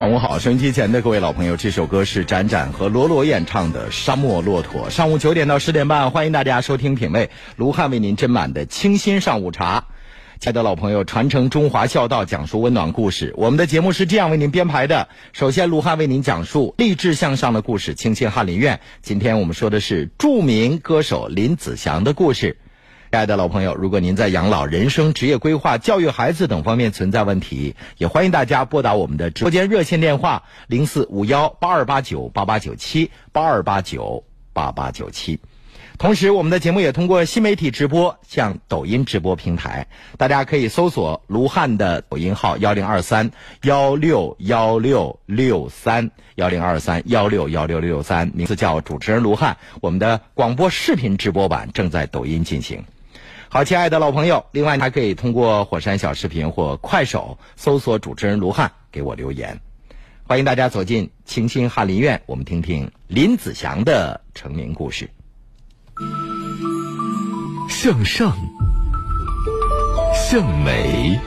[0.00, 4.86] 上午好，收音机前的各位老朋友，这首歌是展展和罗罗演唱的《沙漠骆驼》。
[4.90, 9.86] 上午九点到十点半，欢迎大家收听品味卢汉为您斟满的清新上午茶。
[10.38, 13.34] 亲爱的老朋友，传承中华孝道，讲述温暖故事。
[13.36, 18.76] 我们的节目是这样为您编排的：首先，卢汉为您讲述励志向上的故事，《清新翰林院》。
[19.02, 22.56] 今天我们说的是著名歌手林子祥的故事。
[23.10, 35.40] 亲爱的老朋友，如果您在养老、人生、职业规划、教育孩子等方面存在问题，也欢迎大家拨打我们的直播间热线电话零四五幺八二八九八八九七八二八九八八九七。
[35.96, 39.86] 同时，我们的节目也通过新媒体直播，像抖音直播平台，
[40.18, 43.30] 大家可以搜索卢汉的抖音号幺零二三
[43.62, 49.56] 幺六幺六六三幺零二三幺六幺六六三，名字叫主持人卢汉。
[49.80, 52.84] 我们的广播视频直播版正在抖音进行。
[53.50, 59.58] 好，亲爱的老朋友，另外还可以通过火山小视频或快手搜索主持人卢汉给我留言。
[60.24, 65.08] 欢迎大家走进清新翰林院，我们听听林子祥的成名故事。
[67.70, 68.36] 向上，
[70.14, 71.18] 向美，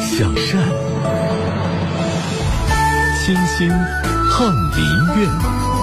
[0.00, 0.62] 向善，
[3.24, 3.68] 清新
[4.30, 5.75] 翰林院。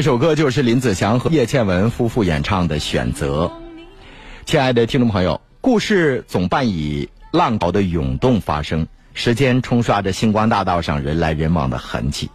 [0.00, 3.44] 这首歌就是林子祥和叶倩文夫妇演唱的《选择》。
[4.46, 12.30] 亲爱的听众朋友，故事总伴以浪潮的涌动发生，时间冲刷着星光大道上人来人往的痕迹。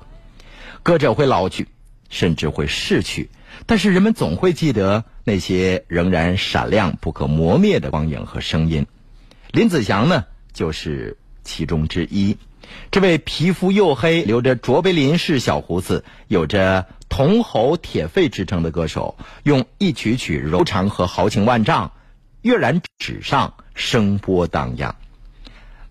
[0.84, 1.67] 歌者会老去，
[2.07, 3.31] 甚至会逝去，
[3.66, 8.85] 但是人们总会记得那些仍然闪亮、不可磨灭的光影和声音。
[9.50, 12.38] 林子祥呢，就是其中之一。
[12.90, 21.94] 这位皮肤黝黑、留着卓别林式小胡子、有着“铜喉铁肺”之称的歌手，用一曲曲柔肠和豪情万丈，
[22.42, 24.98] 跃然纸上，声波荡漾。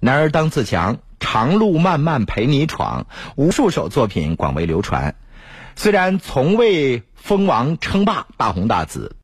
[0.01, 5.17] 男儿当自强，长路漫漫陪你闯，无数首作品广为流传。
[5.77, 9.17] 虽然从未封王称霸、大红大紫，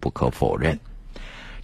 [0.00, 0.80] 不可否认。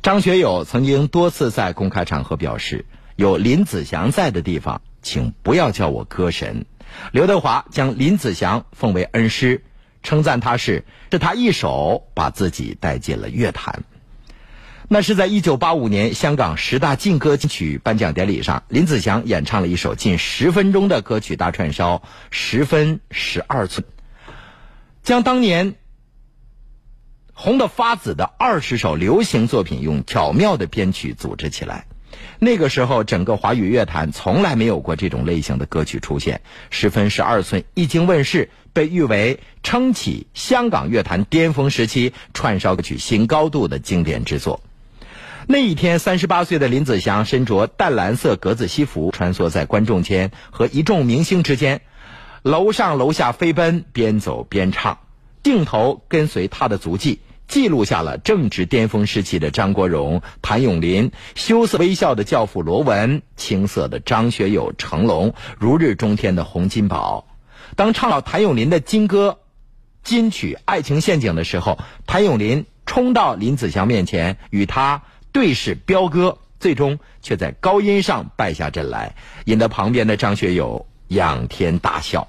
[0.00, 2.86] 张学友曾经多次在公开场合表示
[3.16, 6.66] ：“有林子祥在的地方，请不要叫我歌神。”
[7.12, 9.62] 刘德华将林子祥奉为恩师，
[10.02, 13.84] 称赞他是是他一手把自己带进了乐坛。
[14.88, 21.96] 那是在一九八五年香港十大劲歌金曲颁奖典礼上，林子祥演唱了一首近十分钟的歌曲大串烧
[22.30, 23.86] 《十分十二寸》，
[25.02, 25.74] 将当年
[27.32, 31.86] 红得发紫的二十首流行作品用巧妙的编曲组织起来。
[32.38, 36.42] 那个时候，整个华语乐坛从来没有过这种类型的歌曲出现。
[36.70, 44.60] 十分十二寸一经问世，被誉为撑起香港乐坛巅峰时期串烧歌曲新高度的经典之作。
[45.46, 51.80] 那一天，三十八岁的林子祥身着淡蓝色格子西服，穿梭在观众间和一众明星之间，
[52.42, 54.98] 楼上楼下飞奔，边走边唱。
[55.42, 67.26] 镜头跟随他的足迹，记录下了正值巅峰时期的张国荣、谭咏麟，羞涩微笑的教父罗文，青涩的张学友、成龙，如日中天的洪金宝。
[67.76, 69.38] 当唱到谭咏麟的金歌
[70.02, 75.02] 金曲《爱情陷阱》的时候，谭咏麟冲到林子祥面前，与他
[75.32, 79.14] 对视飙歌，最终却在高音上败下阵来，
[79.44, 82.28] 引得旁边的张学友仰天大笑。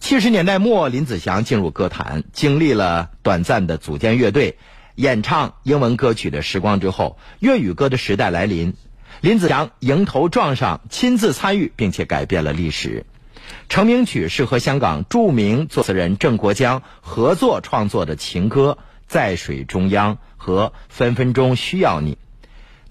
[0.00, 4.56] 七十年代末，林子祥进入歌坛，经历了短暂的组建乐队、
[4.96, 8.74] 演唱英文歌曲的时光之后，粤语歌的时代来临。
[9.20, 13.04] 林子祥迎头撞上，亲自参与，并且改变了历史。
[13.68, 22.12] 成名曲是和香港著名作词人郑国江合作创作的情歌《在水中央》和《分分钟需要你》。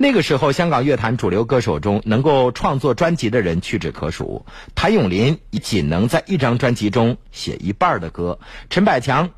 [0.01, 4.46] 那个时候，香港乐坛主流歌手中能够创作专辑的人屈指可数。
[4.74, 9.31] 谭咏麟仅能在一张专辑中写一半的歌，陈百强、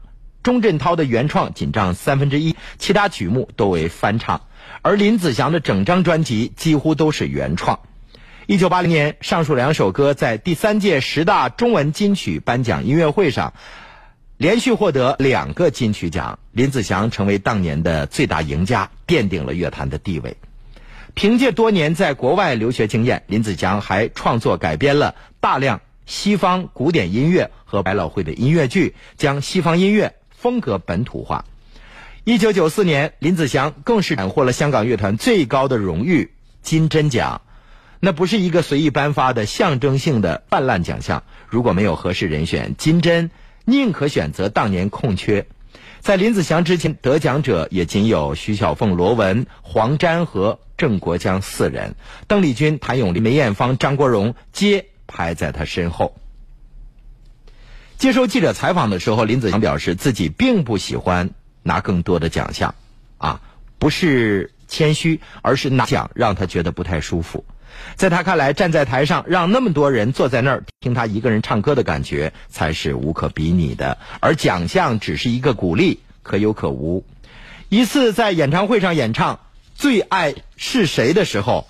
[0.44, 4.42] 钟镇涛的原创仅占三分之一，其他曲目都为翻唱。
[4.84, 7.80] 而林子祥的整张专辑几乎都是原创。
[8.46, 13.54] 一九八零年，上述两首歌在第三届十大中文金曲颁奖音乐会上
[14.38, 20.38] 连续获得两个金曲奖，林子祥成为当年的最大赢家，奠定了乐坛的地位。
[21.14, 31.46] 凭借多年在国外留学经验，林子祥还创作改编了大量西方古典音乐和百老汇的音乐剧，将西方音乐风格本土化。
[32.24, 36.32] 一九九四年，林子祥更是斩获了香港乐团最高的荣誉
[36.62, 37.42] 金针奖。
[38.00, 43.30] 那不是一个随意颁发的象征性的泛滥奖项，如果没有合适人选，金针
[43.66, 45.46] 宁可选择当年空缺。
[46.02, 51.94] 在林子祥之前，得奖者也仅有徐小凤、罗文、黄沾和郑国江四人，
[52.28, 56.16] 邓丽君、谭咏麟、梅艳芳、张国荣皆排在他身后。
[58.00, 61.30] 接受记者采访的时候，林子祥表示自己并不喜欢
[61.62, 62.74] 拿更多的奖项，
[63.20, 63.40] 啊，
[63.78, 67.46] 不是谦虚，而是拿奖让他觉得不太舒服。
[67.96, 77.06] 在他看来，站在台上让那么多人坐在那儿听他一个人唱歌的感觉才是无可比拟的，而奖项只是一个鼓励，可有可无。
[77.70, 79.36] 一次在演唱会上演唱
[79.76, 81.68] 《最爱是谁》的时候，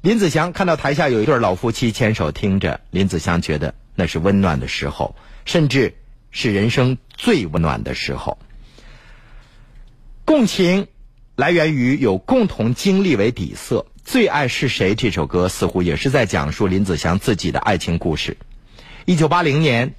[0.00, 5.14] 林子祥看到台下有一对老夫妻牵手听着，林子祥觉得那是温暖的时候，
[5.44, 5.94] 甚至
[6.30, 8.38] 是人生最温暖的时候。
[10.24, 10.88] 共情
[11.38, 13.86] 来源于有共同经历为底色。
[14.04, 14.96] 最爱是谁？
[14.96, 18.36] 这首歌似乎也是在讲述林子祥自己的爱情故事。
[19.04, 19.94] 一九八零年，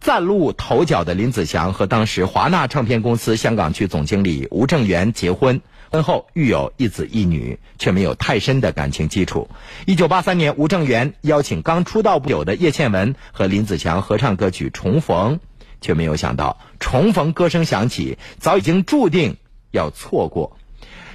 [0.00, 5.60] 崭露头角的林子祥和当时华纳唱片公司香港区总经理吴正元结婚，
[5.92, 9.48] 婚后育有一子一女，却没有太深的感情基础。
[9.86, 15.36] 一九八三年，吴正元邀请刚出道不久的叶倩文和林子祥合唱歌曲《重逢》，
[15.80, 19.36] 却没有想到重逢歌声响起，早已经注定
[19.70, 20.56] 要错过。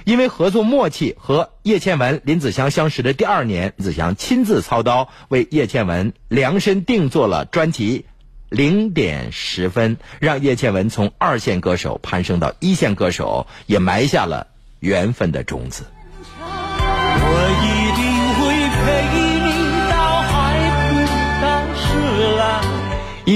[0.04, 8.00] 因为合作默契，和叶倩文、林子祥相识的第二年，林子祥亲自操刀为叶倩文量身定做了专辑
[8.48, 14.46] 《零点十分》，让叶倩文从二线歌手攀升到一线歌手，也埋下了
[14.80, 15.84] 缘分的种子。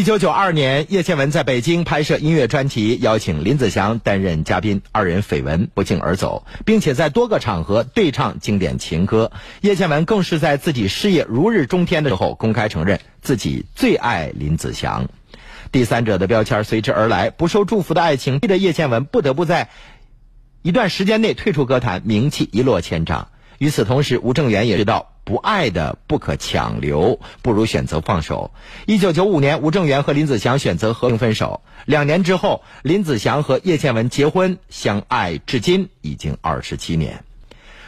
[0.05, 9.33] 一九九二年，叶倩文在北京拍摄音乐专辑，邀请林子祥担任嘉宾，二人绯闻不胫而走，并且在多个场合对唱经典情歌。
[9.63, 15.09] 叶倩文更是在自己事业如日中天的时候，公开承认自己最爱林子祥。
[15.73, 19.71] 第三者的标签随之而来，不受祝福的爱情逼得叶倩文不得不在
[20.61, 23.29] 一段时间内退出歌坛，名气一落千丈。
[23.57, 25.14] 与此同时，吴正元也知道。
[25.25, 28.51] 不爱的不可强留，不如选择放手。
[28.87, 31.63] 一九九五年，吴正元和林子祥选择和平分手。
[31.87, 37.25] 两年之后，林子祥和叶倩文结婚，相爱至今已经二十七年。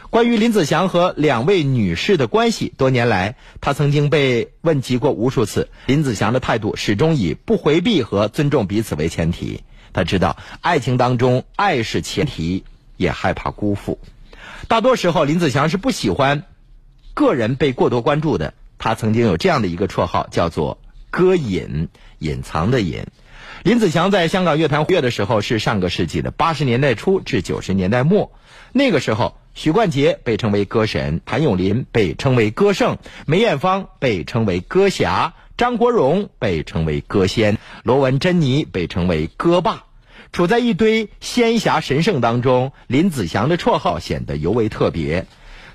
[0.09, 5.69] 关于林子祥和两位女士的关系，多年来他曾经被问及过无数次。
[5.85, 9.63] 林子祥的态度始终以不回避和尊重彼此为前提。
[9.93, 12.63] 他知道爱情当中爱是前提，
[12.95, 13.99] 也害怕辜负。
[14.67, 16.45] 大多时候，林子祥是不喜欢。
[17.17, 20.77] 个人被过多关注的，他曾经有这样的一个绰号，叫做
[21.09, 23.07] “歌隐”，隐藏的隐。
[23.63, 28.31] 林子祥在香港乐坛活跃的时候是上个世纪的八十年代初至九十年代末，
[28.71, 39.85] 那个时候，许冠杰被称为歌神，谭咏麟被称为歌圣，梅艳芳被称为歌侠，张国荣被称为歌仙，罗文、珍妮被称为歌霸。
[40.31, 45.25] 处在一堆仙侠神圣当中，林子祥的绰号显得尤为特别。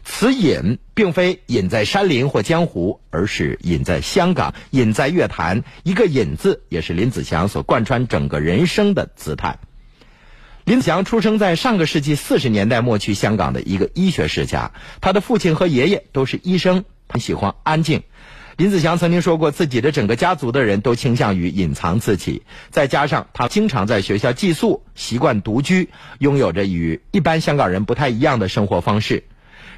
[0.04, 5.62] 此隐并非隐在山林或江湖，而是隐在香港，隐在乐坛。
[5.84, 9.58] 一个“隐”字，也是林子祥所贯穿整个人生的姿态。
[10.64, 18.02] 林子祥出生在上个世纪四十年代末期香港的一个医学世家，他的父亲和爷爷都是医生，很喜欢安静。
[18.56, 29.24] 林子祥曾经说过，自己的整个家族的人都倾向于隐藏自己，再加上他经常在学校寄宿，习惯独居，拥有着与一般香港人不太一样的生活方式。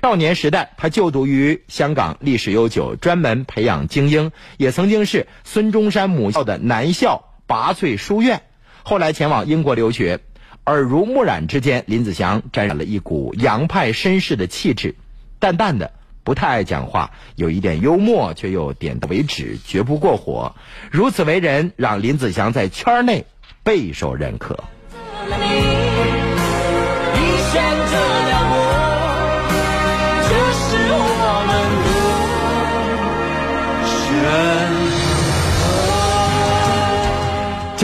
[0.05, 8.43] 少年时代，他就读于香港历史悠久、专门培养精英，也曾经是孙中山母校的南校拔萃书院。
[8.83, 10.21] 后来前往英国留学，
[10.67, 14.95] 耳濡目染之间，林子祥沾染了一股洋派绅士的气质，
[15.39, 15.91] 淡淡的，
[16.23, 20.55] 不太爱讲话，有一点幽默，却又点到为止，绝不过火。
[20.91, 23.25] 如此为人，让林子祥在圈内
[23.63, 24.65] 备受认可。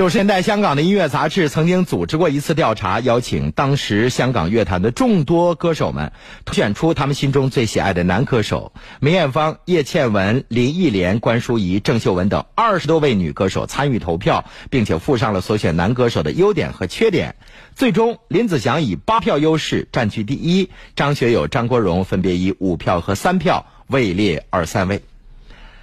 [0.01, 6.13] 九十年代，香港的音乐杂志曾经组织过一次调查，邀请当时香港乐坛的众多歌手们
[6.51, 8.73] 选出他们心中最喜爱的男歌手。
[8.99, 17.37] 梅艳芳、叶倩文、林忆莲、关淑怡、郑秀文等二十多位女歌手参与投票，并且附上了所选男歌手的优点和缺点。
[17.75, 25.03] 最终，林子祥以八票优势占据第一，张学友、张国荣分别以五票和三票位列二三位。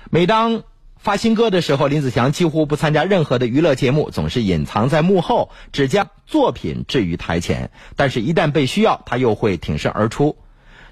[0.09, 0.63] 每当
[0.99, 7.71] 发新歌的时候，林子祥几乎不参加任何的娱乐节目，总是隐藏在幕后，只将作品置于台前。
[7.95, 10.37] 但是，一旦被需要，他又会挺身而出。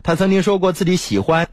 [0.04, 1.50] 他曾经说过，自己喜欢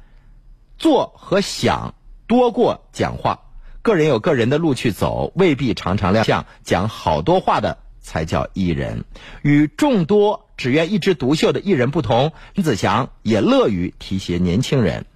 [0.78, 1.94] 做和想
[2.26, 3.40] 多过讲话。
[3.80, 6.46] 个人有个人的路去走，未必常常亮相。
[6.62, 9.04] 讲好多话的才叫艺人。
[9.42, 15.06] 与众多只愿一枝独秀的艺人不同，林子祥也乐于提携年轻人。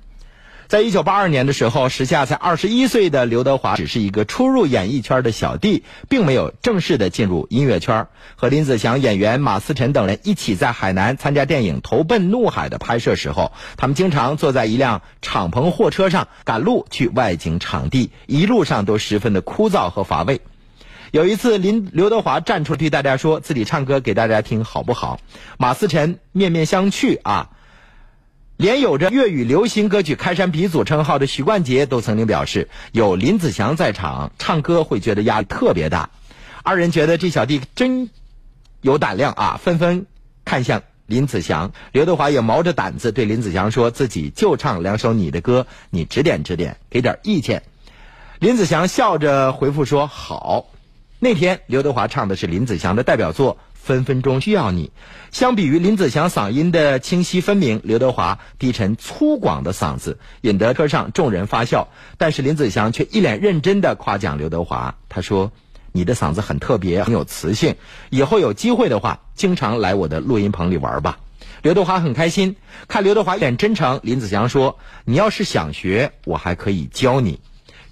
[0.68, 8.08] 在一九八二年的时候，时下才二十一岁的刘德华只是一个初入演艺圈的小弟，并没有正式的进入音乐圈。
[8.35, 20.40] 和林子祥、演员马思纯等人一起在海南参加电影《投奔怒海》的拍摄时候，他们经常坐在一辆敞篷货车上赶路去外景场地，一路上都十分的枯燥和乏味。
[21.12, 25.20] 有一次，林刘德华站出来对大家说自己唱歌给大家听好不好？
[25.58, 27.50] 马思纯面面相觑啊。
[28.56, 36.08] 连有着粤语流行歌曲开山鼻祖称号的许冠杰都曾经表示，有林子祥在场唱歌会觉得压力特别大。
[36.62, 38.08] 二人觉得这小弟真
[38.80, 40.06] 有胆量啊，纷纷
[40.46, 41.72] 看向林子祥。
[41.92, 47.62] 刘德华也毛着胆子对林子祥说自己就唱两首你的歌，你指点指点，给点意见。
[48.38, 50.66] 林子祥笑着回复说好。
[51.18, 53.58] 那天刘德华唱的是林子祥的代表作。
[53.87, 54.90] 分分钟需要你。
[55.31, 61.87] 相比于林子祥嗓音的清晰分明，刘德华低沉粗犷的嗓子引得车上众人发笑。
[62.19, 65.52] 但是林子祥却一脸认真的夸奖刘德华，他说
[65.93, 67.76] ：“你的嗓子很特别，很有磁性。
[68.11, 71.21] 以后有机会的话，经常来我的录音棚里玩吧。”
[71.62, 72.57] 刘德华很开心，
[72.88, 77.38] 看刘德华一脸真诚，林子祥说：“你要是想学，我还可以教你。”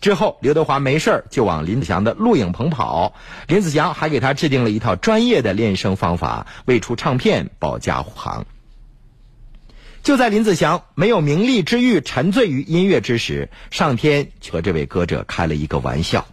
[0.05, 3.15] 之后，刘德华没事儿就往林子祥的录影棚跑，
[3.49, 8.45] 林子祥还给他制定了一套专业的练声方法，为出唱片保驾护航。
[10.03, 16.27] 就在林子祥没有名利之欲、沉醉于音乐之时，上天却和这位歌者开了一个玩笑。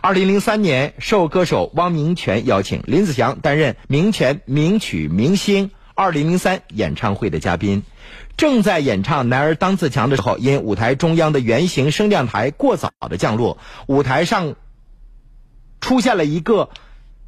[0.00, 7.84] 二零零三年，受歌手汪明荃邀请，林子祥担任明荃名曲明星二零零三演唱会的嘉宾。
[8.36, 14.56] 正在演唱《男儿当自强》的时候，因舞台中央的圆形升降台过早的降落，舞台上
[15.80, 16.68] 出现了一个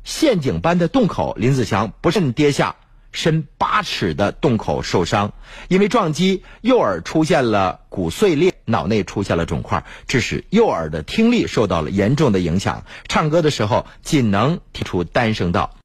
[0.05, 2.77] 陷阱般的洞口，林子祥不慎跌下
[3.11, 5.33] 深八尺的洞口受伤，
[5.69, 15.78] 因为撞击右耳出现了骨碎裂，脑内出现了肿块，致使右耳的听力受到了严重的影响，唱歌的时候仅能提出单声道。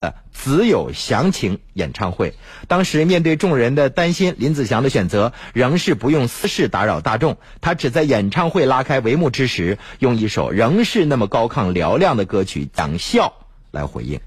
[0.00, 2.32] 的子有详情演唱会，
[2.68, 7.36] 当时面对众人的担心，林子祥的选择仍是不用私事打扰大众。
[7.60, 13.26] 他只在演唱会拉开帷幕之时，用一首仍是那么高亢嘹亮的歌曲《讲笑》
[13.70, 14.20] 来回应。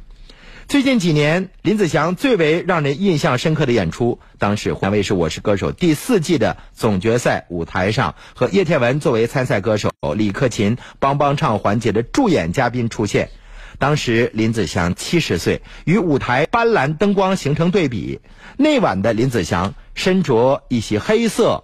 [0.68, 13.32] 最近几年，林子祥最为让人印象深刻的演出，当时还为是《我是歌手》第四季的总决赛舞台上，和叶倩文作为参赛歌手、李克勤帮帮唱环节的助演嘉宾出现。
[13.80, 18.20] 当时林子祥七十岁，与舞台斑斓灯光形成对比。
[18.58, 21.63] 那晚的林子祥身着一袭黑色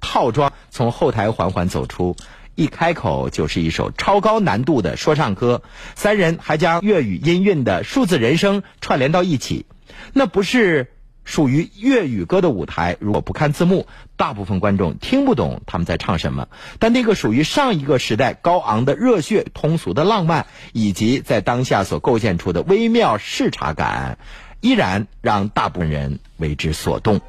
[0.00, 2.16] 套装，从后台缓缓走出，
[2.54, 5.62] 一开口就是一首超高难度的说唱歌。
[5.94, 9.66] 三人还将粤语音韵的数字人生串联到一起，
[10.12, 10.92] 那不是。
[11.24, 13.86] 属于粤语歌的舞台，如果不看字幕，
[14.16, 16.48] 大部分观众听不懂他们在唱什么。
[16.78, 24.18] 但那个属于上一个时代高昂的热血、通俗的浪漫，以及在当下所构建出的微妙视察感，
[24.60, 27.20] 依然让大部分人为之所动。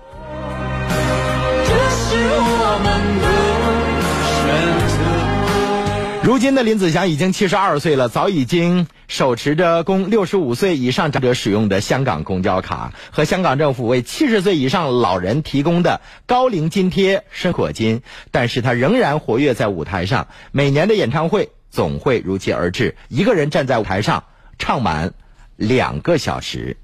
[6.24, 18.02] 如今的林子祥已经七十二岁了，早已经手持着供六十五岁以上长者使用的香港公交卡和香港政府为七十岁以上老人提供的高龄津贴生活金，
[18.32, 20.30] 但是他仍然活跃在舞台上。
[20.52, 24.24] 每年的演唱会总会如期而至，一个人站在舞台上
[24.58, 25.14] 唱满
[25.58, 26.78] 两个小时。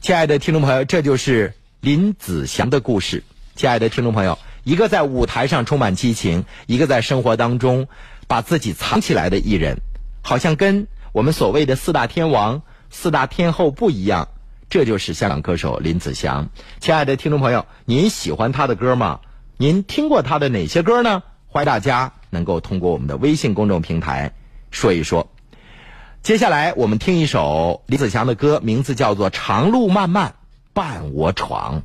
[0.00, 3.24] 亲爱的听众朋友，这就是林子祥的故事。
[3.56, 7.88] 亲爱的听众朋友，一个在舞台上充满激情，一个在生活当中。
[8.28, 9.78] 把自己藏起来的艺人，
[10.20, 10.86] 好像跟
[11.18, 14.28] 我们所谓的四大天王、四大天后不一样。
[14.70, 16.48] 这就是香港歌手林子祥。
[16.78, 19.18] 亲爱的听众朋友，您喜欢他的歌吗？
[19.56, 21.24] 您听过他的哪些歌呢？
[21.48, 24.34] 欢迎大家能够通过我们的微信公众平台
[24.70, 25.28] 说一说。
[26.22, 30.36] 接下来我们听一首林子祥的歌，名字叫做《长路漫漫
[30.72, 31.82] 伴我闯》。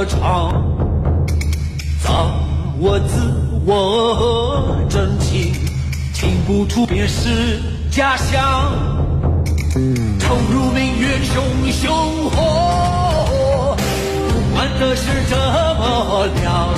[0.00, 0.64] 色热肠，
[2.02, 2.30] 造
[2.78, 3.34] 我自
[3.66, 5.52] 我真情，
[6.14, 8.72] 情不出便是家乡。
[10.18, 13.76] 投入命运熊熊火，
[14.28, 16.68] 不管的是这么亮。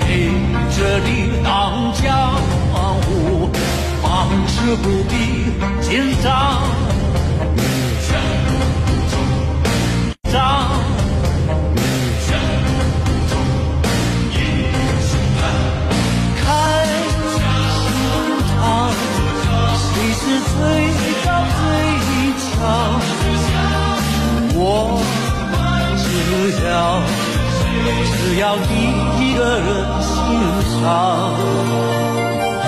[0.00, 0.28] 陪
[0.70, 2.36] 着你当江
[2.72, 3.50] 湖，
[4.02, 5.50] 往事不必
[5.82, 6.62] 紧张。
[10.30, 10.68] 张，
[20.28, 20.60] 是最
[21.24, 21.60] 高最
[22.44, 22.52] 强？
[24.54, 24.62] 我
[25.96, 26.04] 只
[26.66, 26.68] 要。
[28.20, 28.62] 只要你
[29.18, 29.66] 一个人
[30.02, 30.06] 欣
[30.80, 30.84] 赏，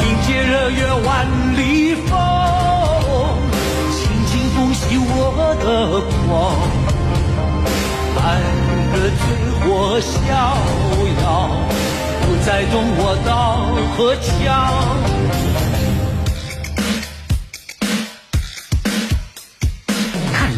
[0.00, 1.08] 迎接日月万
[1.56, 1.60] 里
[2.06, 2.08] 风，
[3.92, 5.12] 轻轻风袭我
[5.60, 5.64] 的
[6.26, 6.28] 光，
[8.16, 8.26] 爱
[8.90, 9.22] 的醉
[9.68, 9.68] 我
[10.00, 10.08] 逍
[11.22, 11.24] 遥，
[12.22, 13.28] 不再懂我刀
[13.94, 14.26] 和枪。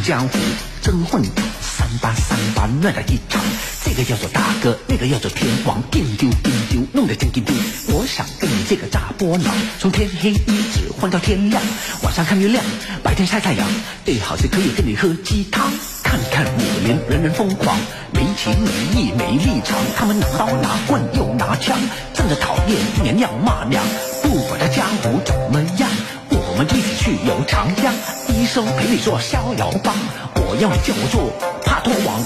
[0.03, 0.39] 江湖
[0.83, 1.23] 争混，
[1.61, 3.41] 三八三八乱了一场。
[3.85, 7.55] 这个叫做大哥，那个叫做天王，丢丢丢丢，弄得真丢丢。
[7.89, 11.63] 我想跟你这个大波浪，从天黑一直混到天亮。
[12.03, 12.65] 晚上看月亮，
[13.05, 13.69] 白天晒太阳，
[14.05, 15.71] 最好是可以跟你喝鸡汤。
[16.03, 17.79] 看看武林人人疯狂，
[18.13, 19.79] 没情没义没立场。
[19.97, 21.79] 他们拿刀拿棍又拿枪，
[22.13, 23.85] 真的讨厌娘要骂娘。
[24.23, 25.89] 不管他江湖怎么样，
[26.29, 27.95] 我们一起去游长江。
[28.43, 29.95] 一生陪你做逍遥帮，
[30.35, 31.31] 我要你叫我做
[31.65, 32.21] 帕托王。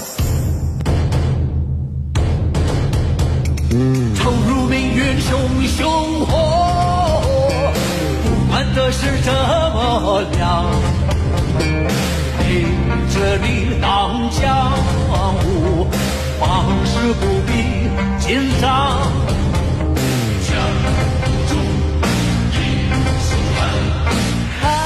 [4.17, 7.21] 投入命运熊熊火，
[8.23, 10.65] 不管的是这么亮，
[12.39, 12.63] 陪
[13.13, 14.71] 着你当江
[15.11, 15.85] 湖，
[16.39, 17.51] 往事不必
[18.17, 18.65] 紧张。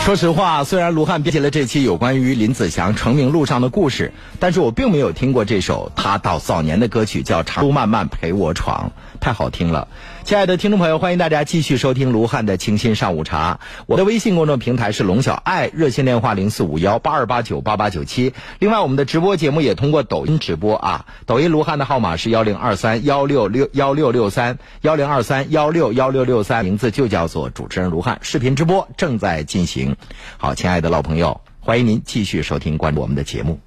[0.03, 9.87] 说实话，虽然卢汉编写了这期有关于林子祥成名路上的故事，但是我并没有听过这首他到早年的歌曲，叫《长路漫漫陪我闯》，太好听了。
[10.23, 13.59] 亲爱的听众朋友，欢迎大家继续收听卢汉的清新上午茶。
[13.85, 18.33] 我的微信公众平台是龙小爱，热线电话零四五幺八二八九八八九七。
[18.59, 28.19] 另外，我们的直播节目也通过抖音直播啊，抖音卢汉的号码是幺零二三幺六六幺六六三幺零二三幺六幺六六三，名字就叫做主持人卢汉。
[28.21, 29.97] 视频直播正在进行。
[30.37, 33.59] 好，亲爱的老朋友，欢迎您继续收听关注我们的节目。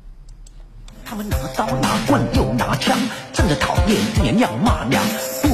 [1.04, 2.96] 他们拿刀拿棍又拿枪，
[3.34, 5.02] 真的讨厌娘娘骂娘。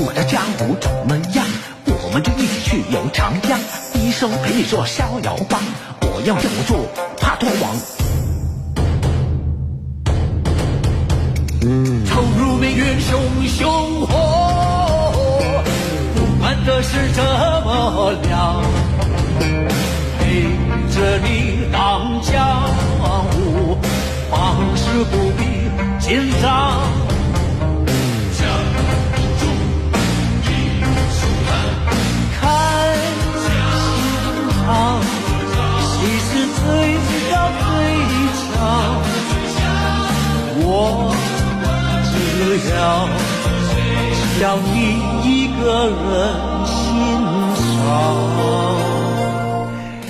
[0.00, 1.44] 不管江湖怎么样，
[1.84, 3.58] 我们就一起去游长江。
[3.92, 5.60] 一生陪你做逍遥帮，
[6.00, 7.76] 我要叫我做帕托王。
[12.08, 15.12] 投入命运熊熊火，
[16.14, 17.22] 不管的是这
[17.66, 18.62] 么亮，
[20.18, 20.44] 陪
[20.94, 22.62] 着你当江
[23.02, 23.76] 湖，
[24.30, 25.68] 往事不必
[26.02, 26.89] 紧张。
[42.80, 43.08] 只要
[44.38, 44.72] 只要你
[45.22, 46.74] 一个人欣
[47.76, 47.84] 赏。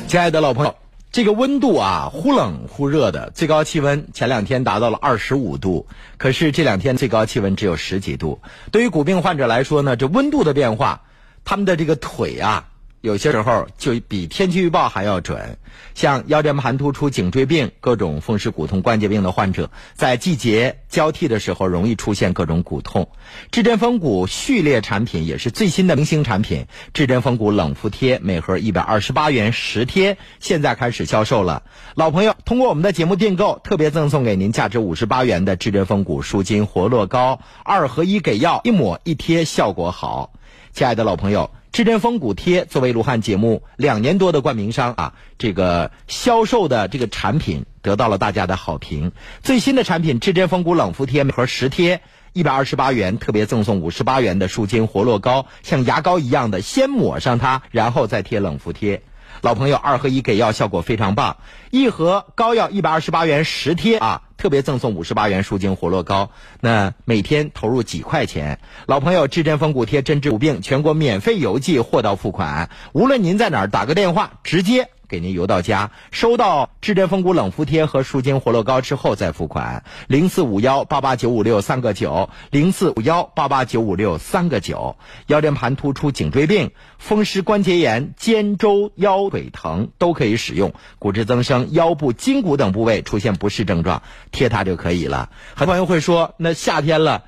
[0.06, 0.76] 亲爱的老朋友，
[1.10, 8.40] 这个温度啊，忽冷忽热的，最高气温前两天达到了二十五度，可是这两天最高气温只有十几度。
[8.70, 11.00] 对于骨病患者来说呢，这温度的变化，
[11.44, 12.68] 他们的这个腿啊，
[13.00, 15.58] 有些时候就比天气预报还要准。
[15.94, 23.08] 像腰间盘突出、颈椎病、各种风湿骨痛、关节病的患者，在季节交替的时候，容易出现各种骨痛。
[23.50, 31.62] 至臻风骨序列产品也是最新的明星产品，至臻风骨冷敷贴每盒一百二十八元十贴，现在开始销售了。
[31.94, 40.32] 老朋友通过我们的节目订购，特别赠送给您价值五十八元的至臻风骨舒筋活络膏，二合一给药，一抹一贴，效果好。
[40.72, 49.12] 亲爱的老朋友，至臻风骨贴作为卢汉节目两年多的冠名商啊，这个销售的这个产品得到了大家的好评。
[49.44, 52.02] 最新的产品至臻风骨冷敷贴每盒十贴，
[52.32, 59.02] 一百二十八元，特别赠送五十八元的舒筋活络膏，像牙膏一样的，先抹上它，然后再贴冷敷贴。
[59.40, 61.36] 老朋友二合一给药效果非常棒，
[61.70, 66.30] 一盒膏药一百二十八元十贴啊，特别赠送五十八元舒筋活络膏，
[66.62, 68.58] 那每天投入几块钱。
[68.86, 72.70] 老朋友至臻风骨贴针治骨病，全国免费邮寄，货到付款。
[72.94, 74.88] 无论您在哪儿，打个电话直接。
[75.10, 79.82] 给您邮到家，收到至臻风骨冷敷贴和舒筋活络膏之后再付款。
[80.06, 84.96] 零四五幺八八九五六三个九，零四五幺八八九五六三个九。
[85.26, 90.72] 腰间盘突出、颈椎病、风湿关节炎、肩周腰腿疼都可以使用。
[91.00, 95.30] 骨质增生、腰部筋骨等部位出现不适症状，贴它就可以了。
[95.56, 97.24] 很多朋友会说，那夏天了。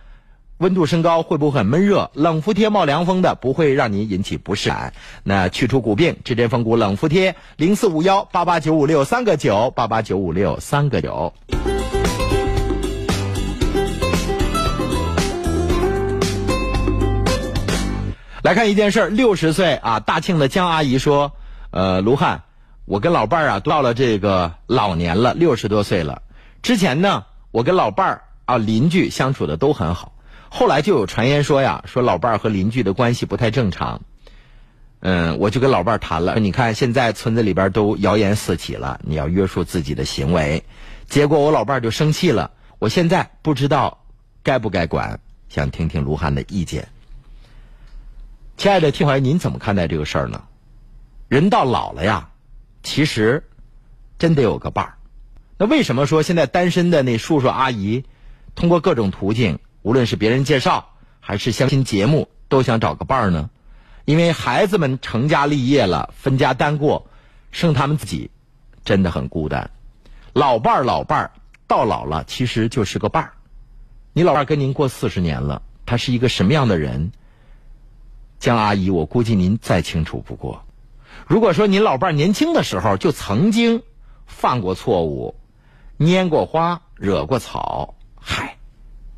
[0.63, 2.13] 温度升高会不会很闷热？
[2.15, 4.95] 冷敷贴冒凉风的不会让您引起不适感。
[5.25, 11.33] 那去除骨病，至臻风骨冷敷贴，零四五幺八八九五六三个九八八九五六三个九。
[18.43, 21.33] 来看一件事儿，六十岁啊，大庆的江阿姨说
[21.73, 22.43] ：“呃，卢汉，
[22.85, 26.23] 我跟老伴儿啊到了这个老年了，六十多岁了。
[26.63, 30.13] 之前呢，我跟老伴儿啊邻居相处的都很好。”
[30.55, 34.03] 后来就有传言说呀，说老伴儿和邻居的关系不太正常。
[35.01, 40.63] 嗯，我就跟老伴儿谈了，你看现在村子里边都谣言四起了，你要约束自己的行为。
[41.09, 44.05] 结果我老伴儿就生气了，我现在不知道
[44.43, 46.89] 该不该管，想听听卢汉的意见。
[48.59, 50.45] 亲爱的听友，您怎么看待这个事儿呢？
[51.29, 52.29] 人到老了呀，
[52.83, 53.49] 其实
[54.19, 54.95] 真得有个伴儿。
[55.57, 58.05] 那为什么说现在单身的那叔叔阿姨，
[58.55, 59.59] 通过各种途径？
[59.83, 60.91] 无论是别人介绍
[61.21, 63.51] 还是相亲节目，都想找个伴儿呢，
[64.05, 67.07] 因为孩子们成家立业了，分家单过，
[67.51, 68.31] 剩他们自己，
[68.85, 69.71] 真的很孤单。
[70.33, 71.31] 老伴儿，老伴儿，
[71.67, 73.33] 到老了其实就是个伴儿。
[74.13, 77.13] 你老伴儿跟您过四十年了，他是一个什么样的人？
[78.39, 80.65] 江阿姨，我估计您再清楚不过。
[81.27, 83.83] 如果说您老伴儿年轻的时候就曾经
[84.27, 85.35] 犯过错误，
[85.99, 88.59] 拈过花，惹过草，嗨。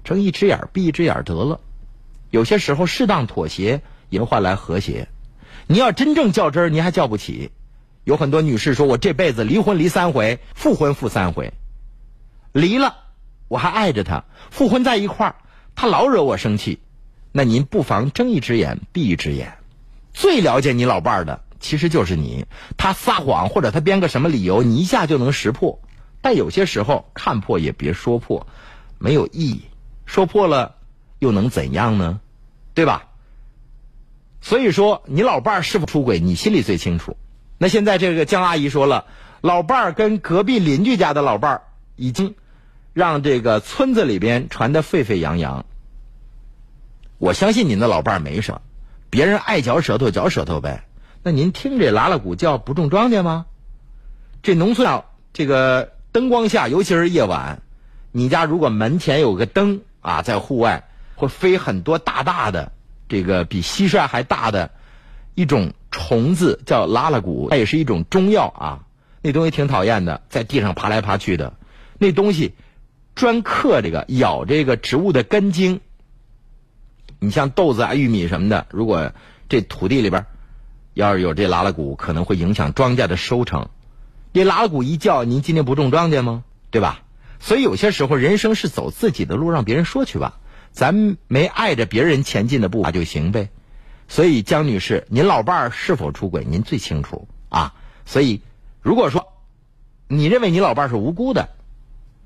[0.05, 1.61] 睁一只眼闭一只眼得了，
[2.31, 5.09] 有些时候适当妥协也能换来和谐。
[5.67, 7.51] 你要真正较真儿，你还较不起。
[8.05, 11.55] 有很多女士说：“我这辈子离婚离三回，复婚复三回，
[12.53, 12.97] 离了
[13.49, 15.37] 我还爱着他，复婚在一块儿，
[15.75, 16.81] 他老惹我生气。”
[17.33, 19.57] 那您不妨睁一只眼闭一只眼。
[20.12, 22.45] 最了解你老伴儿的其实就是你，
[22.77, 25.81] 他撒谎或者他编个什么理由，你一下就能识破。
[26.21, 28.47] 但有些时候看破也别说破，
[28.99, 29.62] 没有意义。
[30.07, 30.77] 说破了，
[31.19, 32.21] 又能怎样呢？
[32.75, 33.09] 对吧？
[34.40, 37.17] 所以说，你老伴儿是否出轨，你心里最清楚。
[37.57, 39.07] 那现在这个江阿姨说了，
[39.40, 41.62] 老伴儿跟隔壁邻居家的老伴儿
[41.97, 42.35] 已经
[42.93, 45.64] 让这个村子里边传得沸沸扬扬。
[47.19, 48.61] 我相信您的老伴儿没什么，
[49.09, 50.85] 别人爱嚼舌头嚼舌头呗。
[51.23, 53.47] 那您听这拉拉鼓叫不种庄稼吗？
[54.43, 57.62] 这农村啊，这个灯光下，尤其是夜晚，
[58.12, 59.81] 你家如果门前有个灯。
[60.05, 62.73] 啊，在户外会飞很多大大的，
[63.09, 64.71] 这个比蟋蟀还大的
[65.35, 68.85] 一种虫子，叫拉拉古，它也是一种中药啊。
[69.23, 71.55] 那东西挺讨厌的，在地上爬来爬去的。
[71.97, 72.53] 那东西
[73.14, 75.81] 专克这个咬这个植物的根茎。
[77.19, 79.12] 你像豆子啊、玉米什么的，如果
[79.49, 80.27] 这土地里边
[80.93, 83.71] 要是有这拉拉古，可能会影响庄稼的收成。
[84.35, 86.45] 这拉拉古一叫，您今天不种庄稼吗？
[86.71, 87.04] 对吧？
[87.45, 90.41] 所以有些时候，人生是走自己的路，让别人说去吧，
[90.73, 93.51] 咱没碍着别人前进的步伐就行呗。
[94.09, 97.75] 所以江女士，您老伴儿是否出轨，您最清楚啊。
[98.07, 98.41] 所以
[98.81, 99.35] 如果说
[100.09, 101.51] 你认为你老伴儿是无辜的，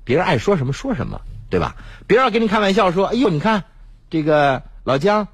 [0.05, 1.75] 别人爱说什么说什么，对吧？
[2.07, 3.65] 别人跟你开玩笑说：“哎呦，你看
[4.09, 5.27] 这个老江，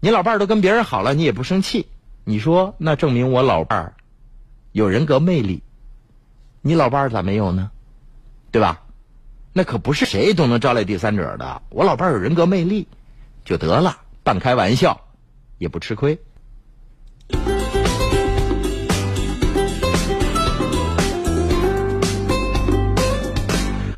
[0.00, 1.86] 你老伴儿都跟别人好了，你也不生气。”
[2.26, 3.94] 你说那证明我老伴儿
[4.72, 5.62] 有人格魅力，
[6.62, 7.70] 你老伴儿咋没有呢？
[8.50, 8.82] 对吧？
[9.52, 11.62] 那可不是谁都能招来第三者的。
[11.70, 12.86] 我老伴有人格魅力，
[13.44, 15.00] 就得了，半开玩笑，
[15.58, 16.18] 也不吃亏。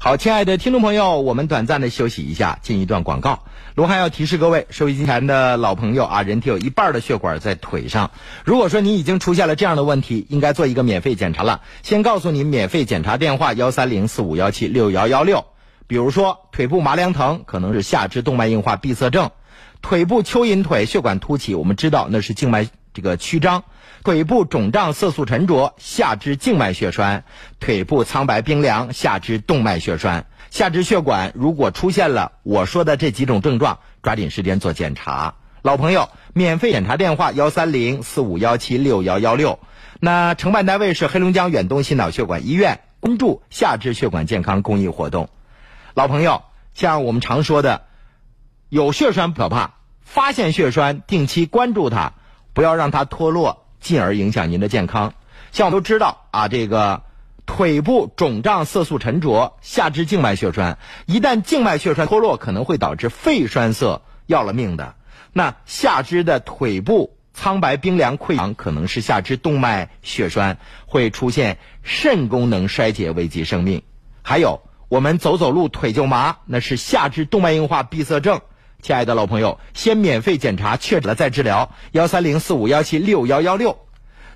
[0.04, 3.44] 好，亲爱的听众朋友，我们短暂的休息一下，进一段广告。
[3.76, 8.10] 罗汉要提示各位，收音机前的老朋友啊，人体有一半的血管在腿上。
[8.44, 11.60] 如果说你已经出现了这样的问题，应该做一个免费检查了。
[11.84, 15.44] 先告诉你免费检查电话：幺三零四五幺七六幺幺六。
[15.86, 19.28] 比如说腿部麻凉疼，可能是下肢动脉硬化闭塞症；
[19.82, 23.62] 腿部蚯蚓腿、血管凸起，我们知道那是静脉这个曲张，
[24.04, 27.22] 腿部肿胀、色素沉着，下肢静脉血栓，
[27.60, 35.34] 腿部苍白冰凉，下肢动脉血栓，下肢血管如果出现了我说的这几种症状，抓紧时间做检查。
[35.62, 39.60] 老朋友，免费检查电话幺三零四五幺七六幺幺六。
[40.00, 45.28] 那承办单位是黑龙江远东心脑血管医院，关注下肢血管健康公益活动。
[45.94, 46.42] 老朋友，
[46.74, 47.82] 像我们常说的，
[48.68, 52.14] 有血栓不可怕，发现血栓，定期关注它，
[52.52, 55.12] 不要让它脱落，进而影响您的健康。
[55.50, 57.02] 像我们都知道啊，这个
[57.44, 64.94] 腿部肿胀、色素沉着，下肢静脉血栓，一旦静脉血栓脱落，可能会导致肺栓塞，要了命的。
[65.34, 73.82] 那下肢的腿部苍白冰凉溃疡，可能是下肢动脉血栓，会出现肾功能衰竭，危及生命。
[74.22, 78.40] 还有，我们走走路腿就麻，那是下肢动脉硬化闭塞症。
[78.82, 81.70] 亲爱的老朋友，先免费检查，确诊了再治疗。
[81.92, 83.78] 幺三零四五幺七六幺幺六。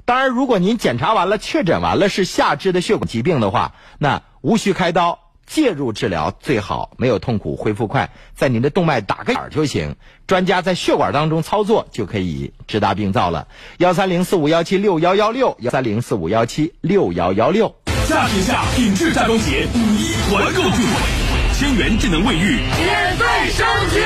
[0.05, 5.19] 当然，如果您检查完了、确诊完了是下肢的血管疾病的话，那无需开刀。
[5.47, 9.95] 介入治疗最好没有痛苦，恢复快，在您的动脉打个眼儿就行。
[10.27, 13.47] 专家在血管当中操作就可以直达病灶了。
[13.79, 17.77] 幺三零四五幺七六幺幺六，幺三零四五幺七六幺幺六。
[18.09, 24.01] 夏天下品质站桩鞋五一团购聚会，千元智能卫浴免费升级，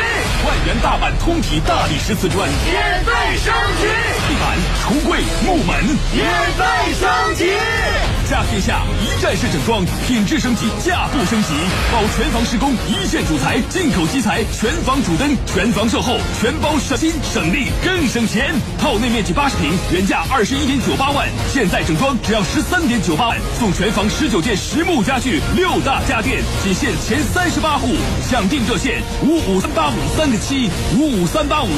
[0.67, 3.87] 元大板通体大理石瓷砖，免费升级，
[4.29, 5.85] 地板、橱柜、木门。
[6.13, 6.27] 免
[6.59, 8.00] 费升级。
[8.31, 11.49] 家天下一站式整装，品质升级，价不升级，
[11.93, 18.55] 包全房施工一线主材，进口基材，全房主灯，全房售后，全包省心省力更省钱。
[18.79, 27.89] 套内面积八十平，原价二十一点九八万，现在整装只要十三点九八万，送全房十九件实木家具，六大家电，仅限前三十八户，
[28.31, 31.69] 抢订热线五五三八五三个七五五三八五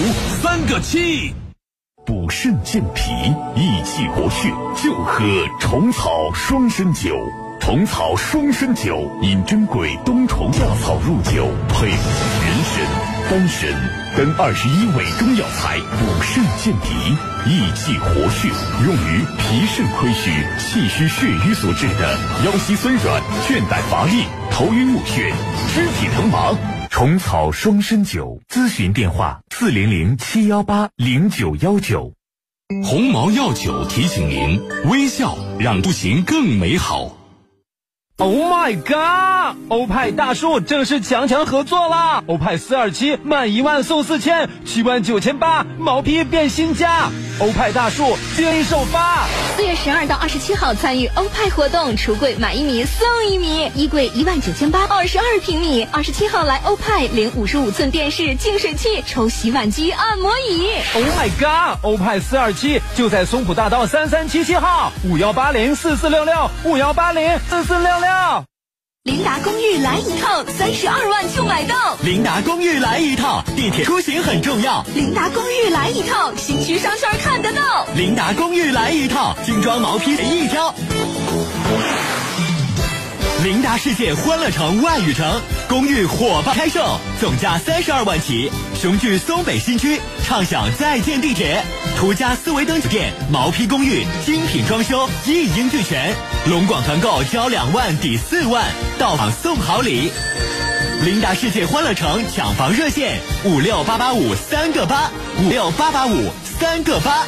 [0.43, 1.33] 三个七。
[2.05, 3.13] 补肾健脾、
[3.55, 4.49] 益气活血，
[4.83, 5.23] 就喝
[5.61, 7.17] 虫草双参酒。
[7.61, 11.97] 虫草双参酒因珍贵冬虫夏草入酒，配人
[12.65, 13.71] 参、丹参
[14.17, 16.91] 等二十一味中药材，补肾健脾、
[17.49, 18.49] 益气活血，
[18.85, 25.33] 用于脾肾亏虚、气虚血瘀所致的腰膝酸软、倦怠乏力、头晕目眩、
[25.73, 26.72] 肢体疼麻。
[26.93, 32.13] 虫草双参酒，咨询电话：四零零七幺八零九幺九。
[32.85, 37.17] 鸿毛药酒提醒您：微笑让出行更美好。
[38.19, 39.57] Oh my god！
[39.69, 42.23] 欧派大树正式强强合作啦！
[42.27, 47.11] 欧派四二七满一万送四千，七万九千八毛坯变新家。
[47.41, 49.27] 欧派大树接力首发。
[49.57, 55.89] 四月十二到二十七号参与欧派活动，橱柜买一米送一米，衣柜一万九千八，二十二平米。
[55.91, 60.69] 二十七号来欧派领五十五寸电视、净水器，抽洗碗机、按摩椅。
[60.95, 61.79] Oh my god！
[61.83, 68.45] 欧派四二七就在松浦大道三三七七号，五幺八零四四六六，五幺八零四四六六。
[69.05, 71.97] 琳达公寓来一套，三十二万就买到。
[72.05, 74.85] 琳达公寓来一套，地铁出行很重要。
[74.95, 77.85] 琳达公寓来一套，新区商圈看得到。
[77.97, 80.75] 琳达公寓来一套，精装毛坯随意挑。
[83.43, 91.65] 琳达世界欢乐城外语城公寓火爆开售，总价三十二万起，雄踞松北新区，畅享在建地铁。
[91.99, 96.15] 途家思维登酒店毛坯公寓精品装修，一应俱全。
[96.45, 98.65] 龙广团购交两万抵四万，
[98.99, 100.11] 到访送好礼。
[101.05, 107.25] 琳达世界欢乐城抢房热线：五六八八五三个八，五六八八五三个八。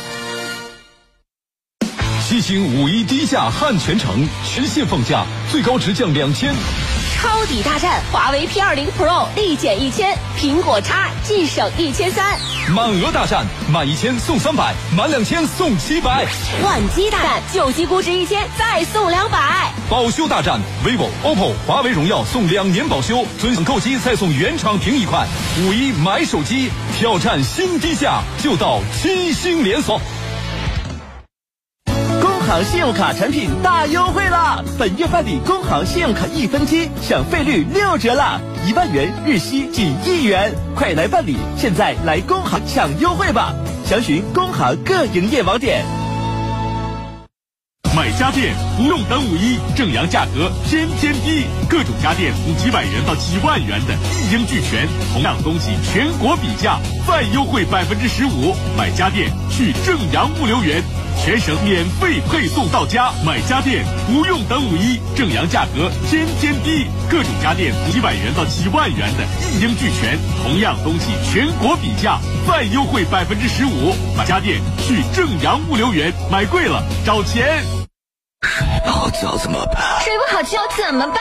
[2.27, 6.53] 七星五一低价汉全城，全线放价，最高直降两千。
[7.24, 12.38] 抄底大战，华为 P 二零 Pro 立减一千，苹果叉即省一千三。
[12.68, 16.26] 满额大战，满一千送三百，满两千送七百。
[16.62, 19.72] 换机大战，旧机估值一千，再送两百。
[19.88, 25.26] 保修大战，vivo、OPPO、华为、荣耀送两年保修，尊享购机再送原厂屏一块。
[25.62, 29.98] 五一买手机，挑战新低价，就到七星连锁。
[32.46, 34.62] 行信用卡产品大优惠啦！
[34.78, 38.38] 本月办理工行信用卡一分期，享费率六折啦！
[38.66, 41.37] 一万元日息仅一元，快来办理！
[41.57, 43.54] 现在来工行抢优惠吧！
[43.87, 46.03] 详询工行各营业网点。
[47.96, 58.52] 买家电不用等五一，正阳价格天天低，各种家电从几百元到几万元的一应俱全，同样东西全国比价，再优惠百分之十五。
[58.76, 60.83] 买家电去正阳物流园。
[61.16, 63.12] 全省免费配送到家。
[63.24, 70.18] 买家电不用等五一，正阳价格天天低，各种家电几百元到几万元的一应俱全。
[70.42, 73.94] 同样东西全国比价，再优惠百分之十五。
[74.16, 77.62] 买家电去正阳物流园，买贵了找钱。
[78.44, 79.83] 睡不好觉怎么办？
[80.02, 81.16] 睡不好觉怎么办？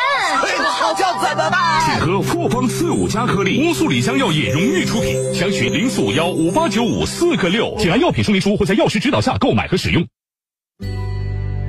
[0.45, 1.59] 睡不好觉怎么办？
[1.85, 5.33] 请喝复方四五加颗粒，乌苏里香药业荣誉出品。
[5.33, 7.75] 详询零四五幺五八九五四个六。
[7.79, 10.05] 请按药品说明书或在药师指导下购买和使用。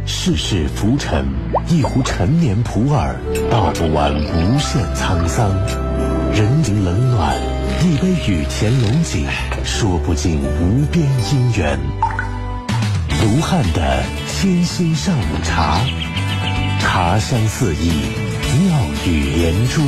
[0.07, 1.25] 世事浮沉，
[1.69, 3.15] 一壶陈年普洱，
[3.51, 5.51] 道不完无限沧桑；
[6.35, 7.37] 人情冷暖，
[7.83, 9.27] 一杯雨前龙井，
[9.65, 11.79] 说不尽无边姻缘。
[13.23, 14.03] 卢汉的
[14.45, 15.81] 清新上午茶，
[16.79, 17.89] 茶香四溢，
[18.59, 19.81] 妙语连珠。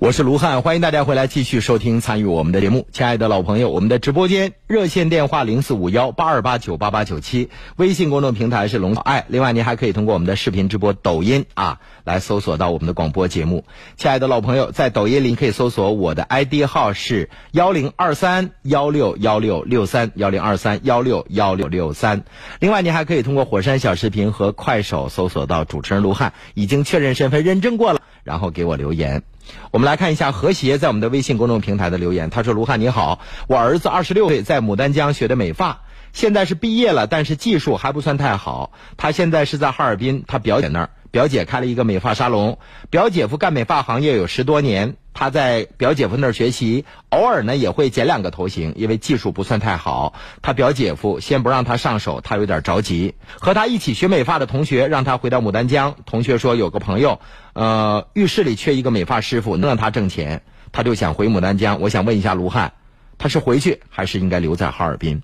[0.00, 2.86] 我是卢汉，欢迎大家回来继续收听参与我们的节目。
[2.90, 9.26] 亲爱的老朋友，我们的直播间热线电话零四五幺八二八九八八九七，微信公众平台是龙小爱。
[9.28, 13.66] 另外，您还可以通过我们的视频直播抖音啊来搜索到我们的广播节目。
[13.98, 22.24] 亲爱的老朋友，在抖音里可以搜索我的 ID 号是幺零二三幺六幺六六三幺零二三幺六幺六六三。
[22.58, 29.24] 另外，您还可以通过火山小视频和快手搜索到主持人卢汉，已经确认身份认证过了，然后给我留言。
[29.70, 32.30] 我们来看一下和谐在我们的微信公众平台的留言。
[32.30, 35.82] 他说：“卢汉你好，我儿子二十六岁，在牡丹江学的美发，
[36.12, 38.72] 现在是毕业了，但是技术还不算太好。
[38.96, 42.58] 他现在是在哈尔滨，他表姐那儿，表姐开了一个美发沙龙。
[42.90, 50.14] 表姐夫干美发行业有十多年，他在表姐夫那儿学习，偶尔呢也会剪两个头型，因为技术不算太好。
[50.40, 53.14] 他表姐夫先不让他上手，他有点着急。
[53.38, 57.20] 和他一起学美发的同学让他回到牡丹江，同学说有个朋友。”
[57.52, 61.80] 呃，浴室里缺一个美发师傅，能让他挣钱，他就想回牡丹江。
[61.80, 62.74] 我想问一下卢汉，
[63.18, 65.22] 他是回去还是应该留在哈尔滨？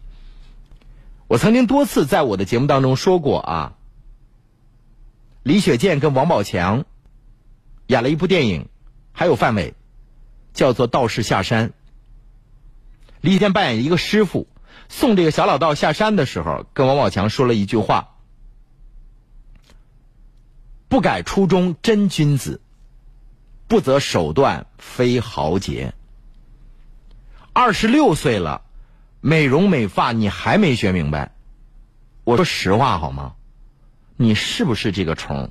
[1.29, 3.73] 我曾经多次在我的节目当中说过啊，
[5.45, 6.85] 李雪健跟王宝强
[7.87, 8.69] 演了一部电影，
[9.19, 9.73] 还有范伟，
[10.53, 11.71] 叫做《道士下山》。
[13.23, 14.47] 李雪健扮演一个师傅，
[14.91, 18.11] 送这个小老道下山的时候，跟王宝强说了一句话。
[20.89, 22.61] 不改初衷真君子，
[23.69, 25.95] 不择手段非豪杰。
[27.55, 28.67] 二十六岁了，
[29.23, 31.33] 美容美发你还没学明白？
[32.23, 33.35] 我说实话好吗？
[34.17, 35.51] 你是不是这个虫？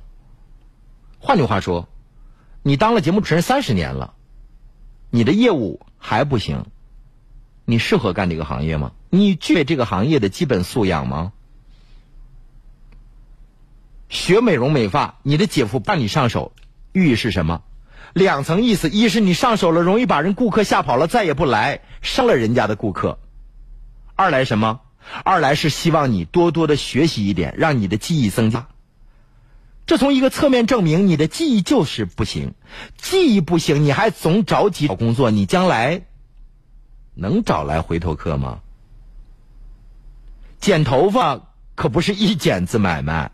[1.18, 1.88] 换句话说，
[2.66, 4.14] 你当了节目主持人三十年了，
[5.10, 6.64] 你的业务还不行，
[7.64, 8.90] 你适合干这个行业吗？
[9.08, 11.32] 你具备这个行业的基本素养吗？
[14.08, 16.50] 学美容美发，你的姐夫帮你上手，
[16.90, 17.62] 寓意是什么？
[18.14, 23.18] 两层意思：一是你上手了，容易把人顾客吓跑了，再也不来，伤了人家的顾客；
[24.16, 24.80] 二来什么？
[25.22, 28.66] 二来是希望你多多的学习一点，让你的技艺增加。
[29.86, 32.54] 这从一个侧面证明，你的记忆就是不行，
[32.96, 36.02] 记忆不行，你还总着急找工作，你将来
[37.14, 38.60] 能找来回头客吗？
[40.58, 43.30] 剪头发可不是一剪子买卖。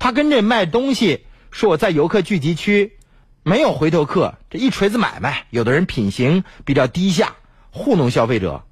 [0.00, 2.98] 他跟这卖东西说我在游客聚集区
[3.44, 5.46] 没有回头客，这一锤子买卖。
[5.50, 7.36] 有的人品行比较低下，
[7.70, 8.64] 糊弄消费者。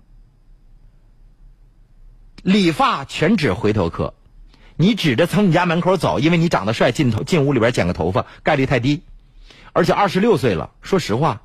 [2.43, 4.15] 理发全指回头客，
[4.83, 9.05] 你指着从你家门口走，因为你长得帅，进头进屋里边剪个头发概率太低。
[9.73, 11.43] 而且二十六岁了，说实话，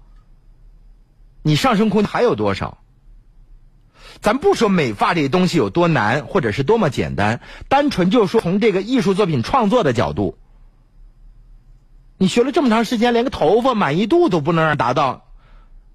[1.43, 2.79] 你上升空间还有多少？
[4.21, 10.35] 咱不说美发这东西有多难，或者是多么简单，单纯就说从这个艺术作品创作的角度，
[12.17, 15.27] 你学了这么长时间，连个头发满意度都不能让达到，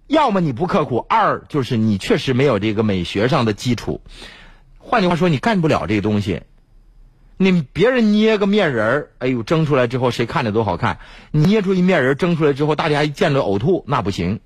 [0.06, 4.00] 要么你不刻苦，二就是你确实没有这个美学上的基础。
[4.78, 6.42] 换句话说，你干不了这个东西。
[7.42, 11.00] 你别人捏个面人，哎呦，蒸出来之后谁看着都好看。
[11.32, 14.40] 捏出一面人蒸出来之后，大家一见着呕吐，那不行。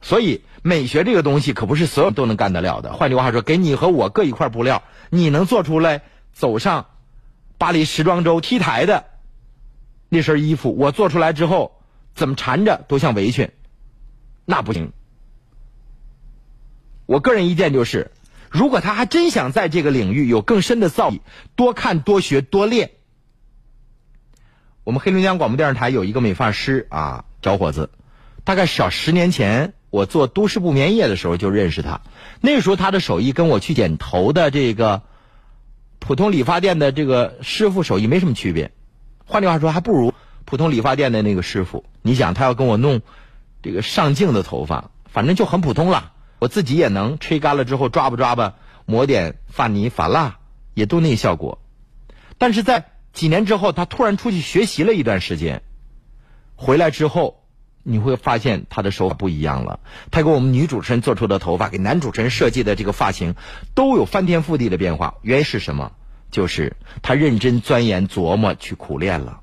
[0.00, 2.92] 所以，美学这个东西可不是所有人都能干得了的。
[2.92, 6.86] 换句话说，给你和我各一块布料，你能做出来走上
[7.58, 9.06] 巴黎时装周 T 台的
[10.08, 11.80] 那身衣服，我做出来之后
[12.14, 13.50] 怎么缠着都像围裙，
[14.44, 14.92] 那不行。
[17.06, 18.12] 我个人意见就是，
[18.54, 21.18] 如果他还真想在这个领域有更深的造诣，
[21.56, 22.92] 多看多学多练。
[24.84, 27.90] 我们黑龙江广播电视台有一个美发师啊，小伙子，
[28.44, 29.74] 大概小十年前。
[29.90, 32.00] 我做都市不眠夜的时候就认识他，
[32.40, 35.02] 那时候他的手艺跟我去剪头的这个
[36.00, 38.72] 普通理发店的这个师傅手艺没什么区别，
[39.24, 40.12] 换句话说还不如
[40.44, 41.84] 普通理发店的那个师傅。
[42.02, 43.02] 你想他要跟我弄
[43.62, 46.10] 这个上镜的头发，反正就很普通了。
[46.44, 50.36] 我自己也能吹干了之后抓吧抓吧，抹点发泥发蜡，
[50.74, 51.58] 也都那效果。
[52.36, 52.84] 但是在
[53.14, 55.62] 几年之后，他突然出去学习了一段时间，
[56.54, 57.40] 回来之后。
[57.86, 59.78] 你会发现他的手法不一样了。
[60.10, 63.34] 他给我们女主持人做出的头发，给男主持人设计的这个发型，
[63.74, 65.16] 都有翻天覆地的变化。
[65.20, 65.92] 原因是什么？
[66.30, 69.40] 就是他认真钻研琢磨去苦练了。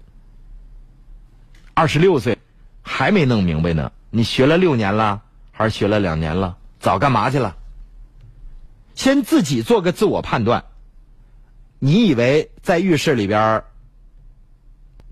[1.76, 2.40] 二十六岁
[2.82, 5.22] 还没弄明白呢，你学了六年了，
[5.52, 6.58] 还是学了两年了？
[6.82, 7.56] 早干嘛去了？
[8.94, 10.66] 先自己做个自我判断。
[11.80, 13.64] 你以为在浴室里边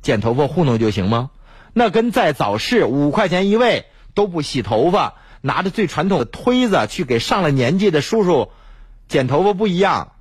[0.02, 1.32] 剪头发糊弄就行吗？
[1.74, 8.52] 那跟在早市五块钱一位都不洗头发，拿着最传统的推子去给上了年纪的叔叔
[9.08, 10.14] 剪头发不一样。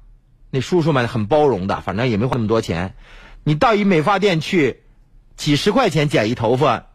[0.51, 2.95] 那叔叔们很包容的，反正也没花那么多钱。
[3.43, 4.83] 你到一美发店去，
[5.37, 6.87] 几十块钱剪一头发，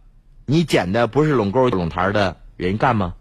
[0.45, 3.15] 你剪的不是拢沟拢台的人干吗？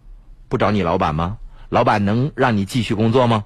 [0.53, 1.39] 不找你老板吗？
[1.69, 3.45] 老板能让你继续工作吗？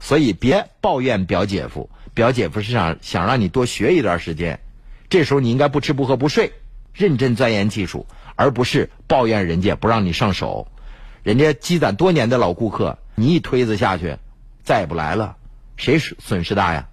[0.00, 4.60] 所以别抱怨表姐夫，表姐夫是想想让你多学一段时间。
[5.08, 6.52] 这时候你应该不吃不喝不睡。
[6.92, 8.06] 认真钻研技术，
[8.36, 10.68] 而不是抱怨人家不让你上手。
[11.22, 14.18] 人家积攒多年的老顾客，你一推子下去，
[14.62, 15.36] 再也不来了，
[15.78, 16.86] 谁损失大呀？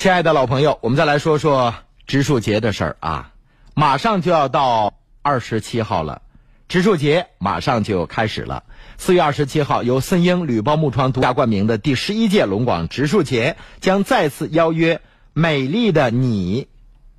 [0.00, 1.74] 亲爱的老朋友，我们再来说说
[2.06, 3.32] 植树节的事儿啊！
[3.74, 6.22] 马上就要到二十七号了，
[6.68, 8.64] 植树节马上就开始了。
[8.96, 15.02] 四月二十七号，由森鹰铝包木窗独家冠名的第十一届龙广植树节将再次邀约
[15.34, 16.68] 美丽的你，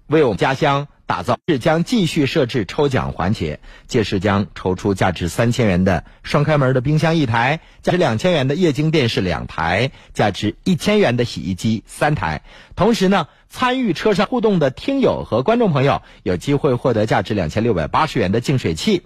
[0.07, 1.37] 为我们家乡打造。
[1.47, 12.43] 是将继续设置抽奖环节，届时将抽出价值三千元的双开门的冰箱一台，价值两千元的液晶电视两台，价值一千元的洗衣机三台。
[12.77, 19.03] 同时呢，参与车上互动的听友和观众朋友有机会获得价值两千六百八十元的净水器。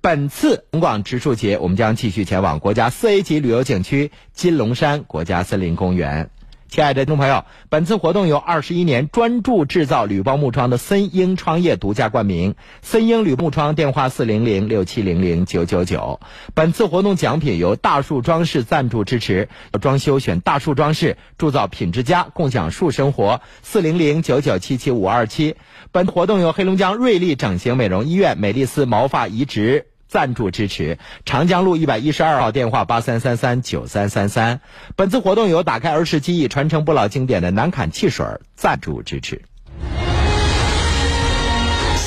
[0.00, 6.30] 本次龙广植树节，我们将继续前往国家四 A 级旅游景区金龙山国家森林公园。
[6.70, 12.56] 亲爱的听众朋友，本次活动由二十一年专注制造铝包木窗的森英创业独家冠名。
[12.82, 16.20] 森英铝木窗电话四零零六七零零九九九。
[16.52, 19.48] 本次活动奖品由大树装饰赞助支持，
[19.80, 23.40] 装修选大树装饰，铸造品质佳，共享树生活。
[23.62, 25.56] 四零零九九七七五二七。
[25.90, 34.60] 本活动由黑龙江瑞丽整形美容医院美丽丝毛发移植赞助支持，长江路一百一十二号电话八三三三九三三三。
[34.96, 38.24] 本次活动由打开儿时记忆、传承不老经典的南坎汽水
[38.56, 39.42] 赞助支持。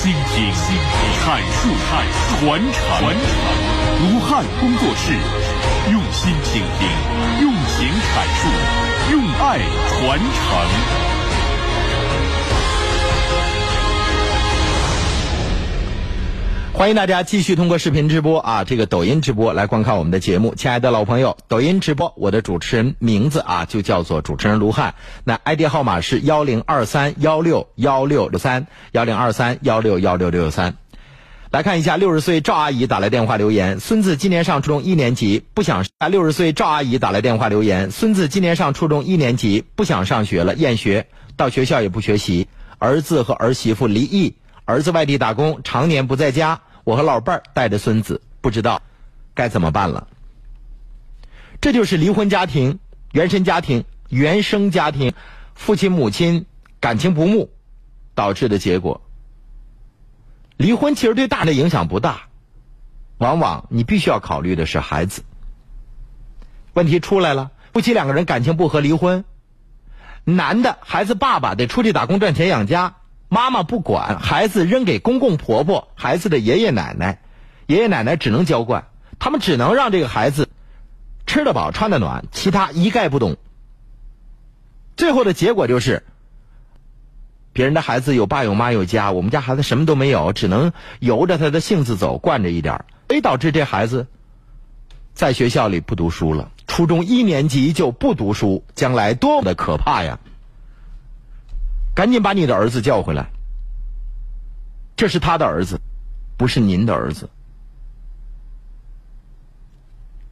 [0.01, 2.03] 倾听、阐述、传
[2.39, 3.13] 承、传承，
[4.01, 5.13] 卢汉工作室
[5.91, 6.89] 用心倾听，
[7.39, 8.49] 用情阐述，
[9.11, 11.10] 用爱传承。
[16.73, 20.55] 欢迎大家继续通过视频直播啊，这个抖音直播来观看我们的节目。
[20.55, 30.75] 亲爱的老朋友，抖音直播，我的主持人名字啊就叫做主持人卢汉，那 ID 号码是幺零二三幺六幺六六三幺零二三幺六幺六六三。
[31.51, 35.85] 来看一下，六十岁赵阿姨打来电话留言：孙子今年上初中一年级，不想。
[36.09, 42.47] 六十岁赵阿姨打来电话留言：孙子今年上初中一年级，不想上学了，厌学，到学校也不学习。
[42.79, 44.33] 儿子和儿媳妇离异。
[44.65, 48.81] 儿子外地打工，常年不在家，我和老伴儿带着孙子，不知道
[49.33, 50.07] 该怎么办了。
[51.59, 52.79] 这就是离婚家庭、
[53.11, 55.13] 原生家庭、原生家庭，
[55.53, 56.45] 父亲母亲
[56.79, 57.51] 感情不睦
[58.15, 59.01] 导致的结果。
[60.57, 62.21] 离婚其实对大人的影响不大，
[63.17, 65.23] 往往你必须要考虑的是孩子。
[66.73, 69.25] 问题出来了，夫妻两个人感情不和，离婚，
[70.23, 72.95] 男的孩子爸爸得出去打工赚钱养家。
[73.33, 77.21] 妈妈不管孩子，扔给公公婆婆、孩子的爷爷奶奶，
[77.65, 78.87] 爷爷奶奶只能娇惯，
[79.19, 80.49] 他们只能让这个孩子
[81.25, 83.37] 吃得饱、穿得暖，其他一概不懂。
[84.97, 86.03] 最后的结果就是，
[87.53, 94.07] 别人的孩子有爸有妈有家，我们家孩子什么都没有，只能由着他的性子走，惯着一点，所以导致这孩子
[95.13, 100.19] 在学校里不读书了，初中一年级就不读书，将来多么的可怕呀！
[101.93, 103.29] 赶紧把你的儿子叫回来，
[104.95, 105.79] 这是他的儿子，
[106.37, 107.29] 不是您的儿子。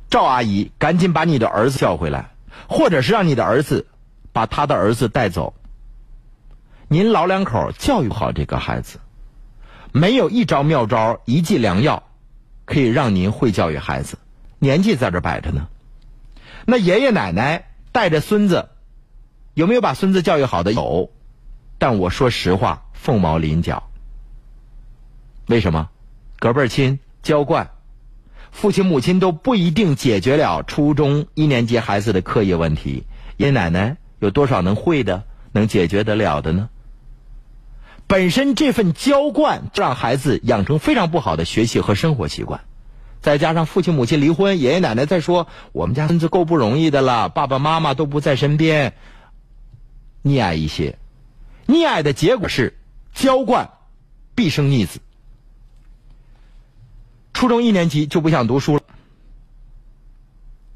[0.10, 2.32] 赵阿姨，赶紧把你的儿子叫回来，
[2.68, 3.88] 或者是让你的儿子
[4.32, 5.54] 把他的儿子带走。
[6.88, 9.00] 您老两口教育好这个孩子，
[9.92, 12.04] 没有一招妙招、一剂良药
[12.66, 14.18] 可以让您会教育孩子。
[14.58, 15.68] 年纪在这摆着呢，
[16.66, 18.70] 那爷爷奶奶带着孙子。
[19.54, 20.72] 有没有把孙子教育好的？
[20.72, 21.12] 有，
[21.80, 23.90] 但我说实话，凤毛麟角。
[25.48, 25.90] 为什么？
[26.38, 27.72] 隔辈亲、娇惯，
[28.52, 33.06] 父亲母亲都不一定解决了初中一年级孩子的课业问题。
[33.38, 36.70] 爷爷奶奶有多少能会的、能解决得了的呢？
[38.06, 42.62] 本身这份娇惯，让孩子养成非常不好的学习和生活习惯。
[43.22, 48.94] 再加上父亲母亲离婚，爷爷奶奶再说我们家孙子够不容易的了，爸爸妈妈都不在身边，
[50.24, 50.99] 溺爱一些，
[51.70, 52.76] 溺爱的结果是
[53.14, 53.70] 娇惯
[54.34, 55.00] 必生逆子。
[57.32, 58.82] 初中一年级就不想读书了，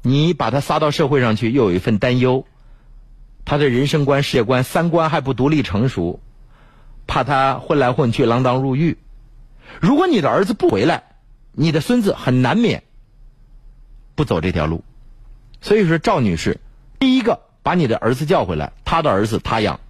[0.02, 2.46] 你把他撒到社会上去，又有一份担忧，
[3.44, 6.20] 他的人生观、世界观、三观还不独立成熟，
[7.08, 8.96] 怕他混来混去锒铛入狱。
[9.80, 11.16] 如果你的儿子不回来，
[11.50, 12.84] 你的孙子很难免
[14.14, 14.84] 不走这条路，
[15.60, 16.60] 所以说赵女士，
[17.00, 19.80] 第一个把你的儿子叫回来，他的儿子他养；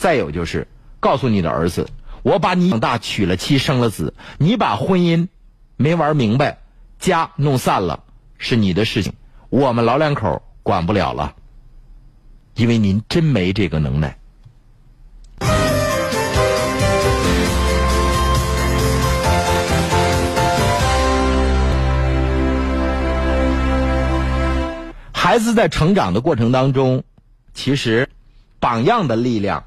[0.00, 0.66] 再有就是
[0.98, 1.86] 告诉你的儿子，
[2.22, 5.28] 我把你养大，娶了妻，生了子，你把婚姻
[5.76, 6.56] 没玩明白，
[6.98, 8.02] 家弄散了
[8.38, 9.12] 是你的事情，
[9.50, 11.34] 我们老两口管不了了，
[12.54, 14.16] 因为您真没这个能耐。
[25.12, 27.04] 孩子在成长的过程当中，
[27.52, 28.08] 其实
[28.60, 29.64] 榜样的力量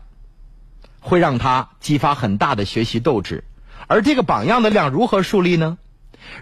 [1.04, 3.44] 会让他激发很大的学习斗志。
[3.88, 5.78] 而这个榜样的量如何树立呢？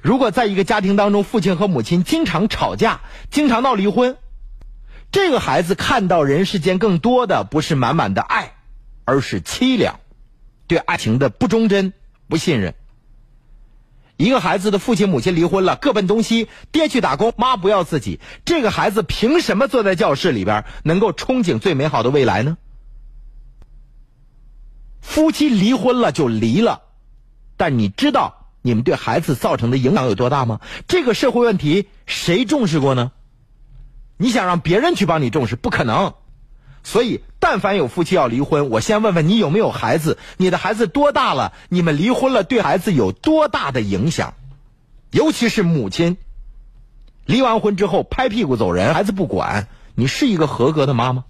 [0.01, 3.01] 如果在一个家庭当中，父亲和母亲经常吵架，
[3.31, 4.15] 经常闹离婚，
[5.11, 8.53] 这个孩子看到人世间更多的不是满满的爱，
[9.05, 9.99] 而是凄凉，
[10.67, 11.93] 对爱情的不忠贞、
[12.29, 12.75] 不信任。
[14.17, 22.57] 一个孩子的父亲母亲离婚了，各奔东西，爹去打工，妈不要自己，这个孩子凭什么坐在教室里边能够憧憬最美好的未来呢？
[25.01, 26.83] 夫妻离婚了就离了，
[27.57, 30.61] 但你知道你们对孩子造成的影响有多大吗？
[30.87, 33.11] 这个社会问题谁重视过呢？
[34.17, 36.13] 你想让别人去帮你重视，不可能。
[36.83, 40.17] 所以，但凡有夫妻要离婚，我先问问你有没有孩子？
[40.37, 41.53] 你的孩子多大了？
[41.69, 44.33] 你们离婚了，对孩子有多大的影响？
[45.11, 46.17] 尤其是母亲，
[47.25, 51.25] 离完婚之后拍屁股走人，孩子不管，你是一个合格的妈妈。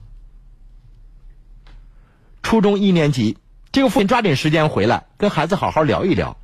[2.43, 3.37] 初中一年级，
[3.71, 6.37] 这个父亲抓紧时间回来，跟孩子好好聊一聊。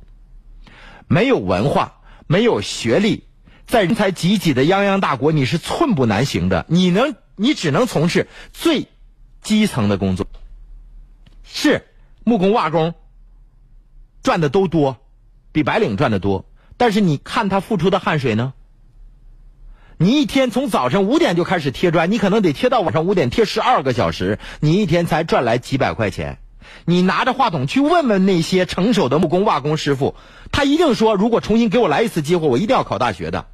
[1.06, 3.24] 没有文化，没有学历，
[3.66, 6.66] 在人才济济的泱泱大国，你是寸步难行的。
[6.68, 8.86] 你能，你只能从事最。
[9.40, 10.26] 基层的工作
[11.44, 11.86] 是
[12.24, 12.94] 木工、瓦工，
[14.22, 14.98] 赚的都多，
[15.52, 16.44] 比白领赚的多。
[16.76, 18.52] 但是你看他付出的汗水呢？
[19.96, 26.40] 你一天从早上五点就开始贴砖，你可能得贴到晚上五点，贴十二个小时，你一天才赚来几百块钱。
[26.84, 30.14] 你拿着话筒去问问那些成熟的木工、瓦工师傅，
[30.52, 33.46] 他一定说：如果重新给我来一次机会，我一定要考大学的。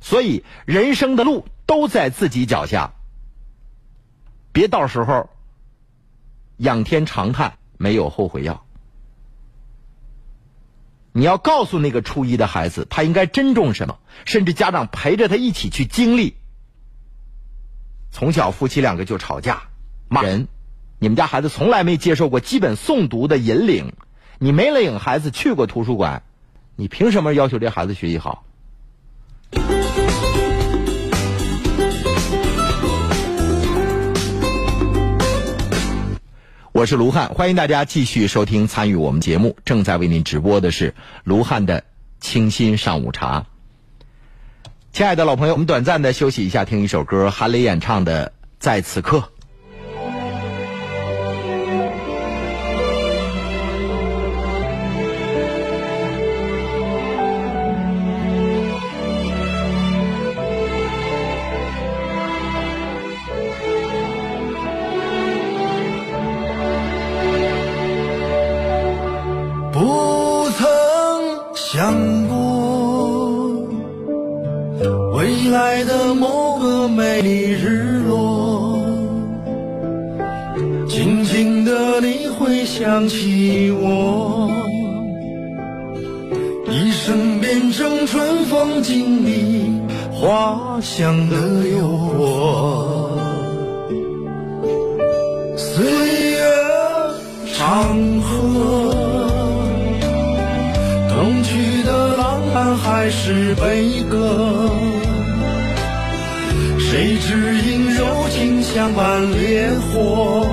[0.00, 2.92] 所以人生的路都在自己脚下。
[4.52, 5.30] 别到时候
[6.58, 8.64] 仰天长叹，没有后悔药。
[11.16, 16.36] 你要告诉那个初一的孩子，他应该珍重什么，甚至家长陪着他一起去经历。
[18.10, 19.62] 从小夫妻两个就吵架、
[20.08, 20.48] 骂人，
[21.04, 23.92] 你们家孩子从来没接受过基本诵读的引领，
[24.38, 26.22] 你没领孩子去过图书馆，
[26.76, 28.42] 你凭什么要求这孩子学习好？
[36.72, 39.58] 我是卢汉，欢迎大家继续收听参与我们节目。
[39.66, 41.84] 正在为您直播的是卢汉的
[42.18, 43.44] 清新上午茶。
[44.90, 48.28] 亲爱的老朋友，我们短暂的休息一下，听一首歌，韩磊演唱的
[48.58, 49.18] 《在此刻》。
[83.08, 84.50] 起我，
[86.70, 89.80] 一生变成春风经历
[90.12, 91.36] 花香的
[91.68, 93.18] 诱惑，
[95.56, 96.40] 岁月
[97.56, 98.94] 长河。
[101.08, 104.68] 东去的浪漫还是悲歌，
[106.78, 110.46] 谁谁知因柔情相伴烈火？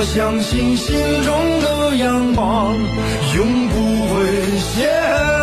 [0.00, 2.74] 我相信心中的阳光
[3.36, 3.74] 永不
[4.08, 5.39] 会谢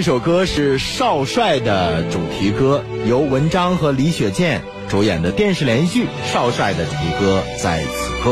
[0.00, 8.30] 这首歌是少帅的主题歌，由文章和李雪健主演的电视连续剧《少帅》的主题歌《在此刻》。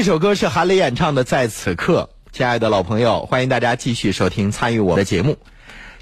[0.00, 2.08] 这首歌是韩磊演唱的《在此刻》。
[2.34, 5.36] 亲爱的老朋友，欢迎大家继续收听参与我的节目。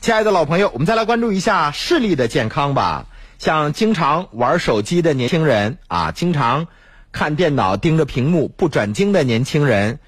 [0.01, 3.07] 亲爱的老朋友，我们再来关注一下视力的健康吧。
[3.41, 6.69] 像经常玩手机的年轻人啊，经常
[7.11, 9.99] 看电脑盯着屏幕不转睛的年轻人，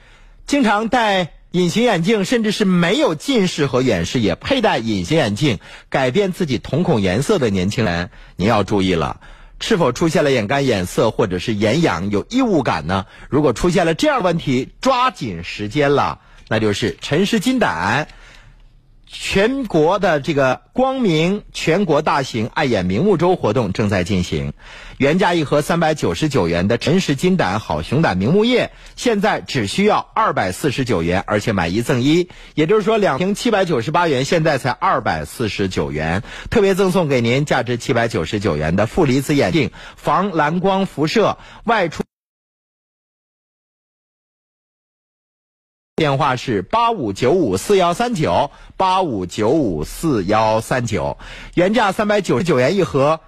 [0.46, 9.18] 经常戴隐形眼镜，甚至是没有近视和远视也佩戴隐形眼镜改变自己瞳孔颜色的年轻人，您要注意了。
[9.60, 13.06] 是否出现了眼干、眼涩或者是眼痒、有异物感呢？
[13.28, 18.08] 如果出现了这样问题，抓紧时间了，那就是晨时金胆。
[19.12, 24.52] 全国的这个光明全国大型爱眼明目周活动正在进行，
[24.98, 42.04] 原价一盒三百九十九元的陈氏金胆好熊胆明目液，现在只需要二百四十九元，而且买一赠一，也就是说两瓶七百九十八元，现在才二百四十九元，特别赠送给您价值七百九十九元的负离子眼镜，防蓝光辐射，外出。
[46.00, 51.18] 电话是八五九五四幺三九八五九五四幺三九，
[51.52, 53.20] 原价三百九十九元一盒，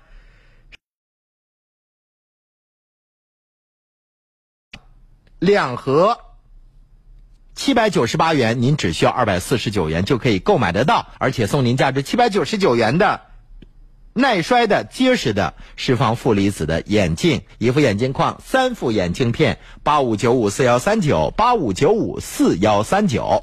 [5.39, 6.19] 两盒
[7.55, 13.21] 七百九十八元，您只需要二百四十九元就可以购买得到，而且送您价值七百九十九元的
[14.15, 23.43] 耐摔的、结实的、释放负离子的眼镜，一副眼镜框，三副眼镜片，八五九五四幺三九，八五九五四幺三九。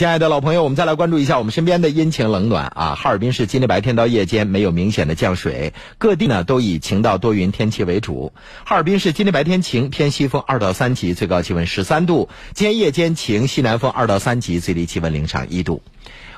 [0.00, 2.94] 亲爱的老朋友，我们再来关注一下我们身边的阴晴冷暖啊。
[2.94, 8.32] 哈尔滨市今天白天到夜间没有明显的降水，各地呢都以晴到多云天气为主。
[8.64, 15.82] 哈尔滨市今天白天晴，偏西风二到三级，最高气温十三度；今天夜间晴，西南风二到三级，最低气温零上一度。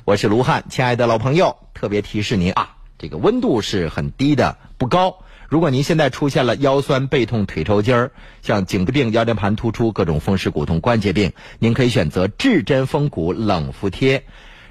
[0.05, 5.19] 我是卢汉，亲爱的老朋友，特别提示您啊，这个温度是很低的，不高。
[5.53, 14.25] 如果您现在出现了腰酸背痛、腿抽筋儿，像颈椎病、腰间盘突出、各种风湿骨痛、关节病，您可以选择至臻风骨冷敷贴。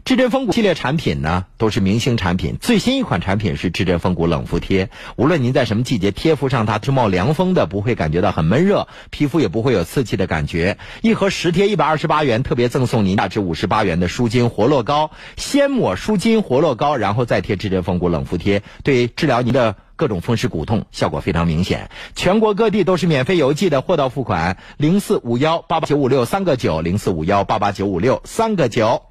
[0.05, 2.57] 至臻风骨系列产品呢，都是明星产品。
[2.59, 10.79] 最新一款产品是至臻风骨冷敷贴，无论您在什么季节贴敷上它，是冒凉风的，不会感觉到很闷热，皮肤也不会有刺激的感觉。
[11.03, 21.91] 一盒十贴一百二十八元，特别赠送您价值五十八元的舒筋活络膏，先抹舒筋活络膏，然后再贴至臻风骨冷敷贴，对治疗您的各种风湿骨痛效果非常明显。
[22.15, 29.10] 全国各地都是免费邮寄的，货到付款，零四五幺八八九五六三个九，零四五幺八八九五六三个九。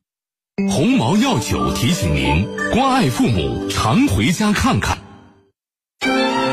[0.69, 4.97] 鸿茅药酒提醒您：关爱父母，常回家看看。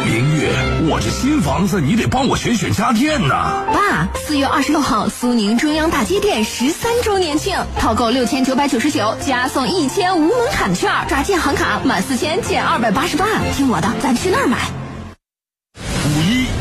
[0.04, 0.50] 明月，
[0.88, 3.64] 我这新房子你得帮我选选家电呐。
[3.72, 13.26] 爸，四月二十六号，苏宁中央大街店十三周年庆，套购六千九百九十九，加送一千无门槛券，抓建行卡满四千减二百八十八。
[13.56, 14.58] 听我的，咱去那儿买。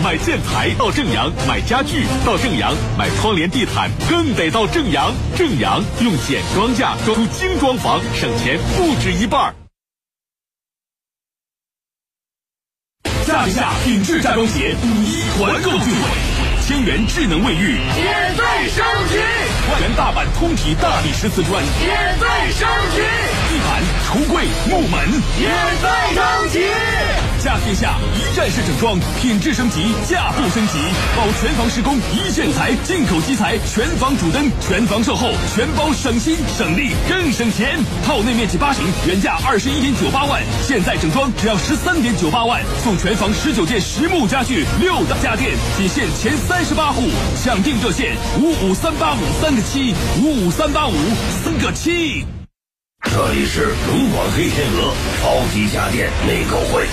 [0.08, 5.14] 买建材到正阳，买家具到正阳，买窗帘地毯更得到正阳。
[5.36, 9.54] 正阳用简装价装出精装房，省钱不止一半儿。
[13.26, 19.18] 夏夏品质家装鞋五一团购聚会，千元智能卫浴免费升级，
[19.70, 23.02] 万元大板通体大理石瓷砖免费升级，
[23.50, 25.06] 地板、橱柜、木门
[25.38, 25.52] 免
[25.82, 26.64] 费升级。
[27.38, 30.80] 家天下一站式整装，品质升级，价不升级，
[31.16, 37.80] 包全房施工一线材，进口基材，全房主灯，全房售后，全包省心省力更省钱。
[38.06, 47.04] 套内面积八平，原价二十一点九八万，现在整装只要十三点九八万，送全房十九件实木家具，六大家电，仅限前三十八户，
[47.44, 50.94] 抢订热线五五三八五三个七五五三八五
[51.44, 52.26] 三个七。
[53.04, 56.86] 这里是龙广黑天鹅超级家电内购会，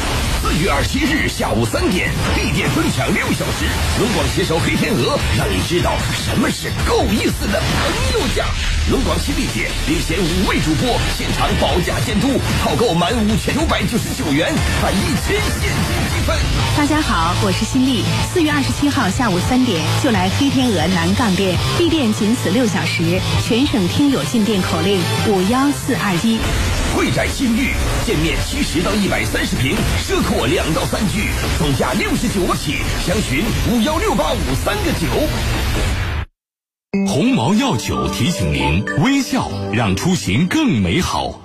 [0.62, 3.66] 月二十七日下午三点，地电分享六小时，
[3.98, 8.46] 龙广携手黑天鹅，让你知道什么是够意思的朋友价。
[8.88, 16.36] 龙广新地铁领衔五位主播现场保价监督，套购满五千九百九十九元返一千现金积分。
[16.76, 18.04] 大家好，我是新丽。
[18.32, 26.38] 四月二十七号下午三点就来黑天鹅南杠店，地店仅此六小时，全省听友进店口令五幺四二一。
[26.94, 27.72] 会展新域，
[28.06, 31.28] 建面七十到一百三十平，奢阔两到三居，
[31.58, 35.08] 总价六十九起，详询五幺六八五三个九。
[37.06, 41.43] 鸿茅药酒提醒您：微笑让出行更美好。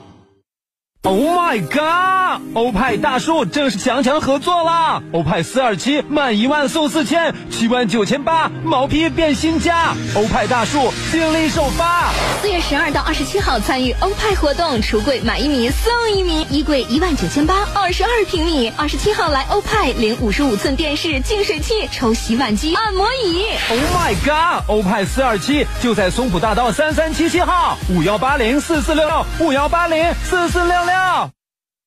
[1.04, 2.42] Oh my god！
[2.54, 5.02] 欧派大树正式强强合作啦！
[5.14, 9.96] 欧派四二七满一万送四千，七万九千八毛坯变新家。
[10.14, 12.12] 欧派大树尽力首发。
[12.42, 18.70] 四月十二到二十七号参与欧派活动，橱柜买一米送一米，衣柜一万九千八，二十二平米。
[18.76, 23.46] 二十七号来欧派领五十五寸电视、净水器，抽洗碗机、按摩椅。
[23.70, 24.66] Oh my god！
[24.68, 30.99] 欧派四二七就在松浦大道三三七七号，五幺八零四四六六，五幺八零四四六六。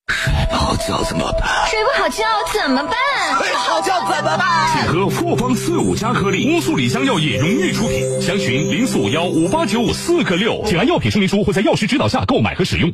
[0.08, 1.48] 睡不好觉怎么办？
[1.68, 2.94] 睡不好觉怎么办？
[3.38, 4.68] 睡不好觉怎么办？
[4.72, 12.92] 请喝复方四五加颗粒，乌苏里香药业荣誉出品，详询零四五幺五八九五四个六，请按药品说明书或在药师指导下购买和使用。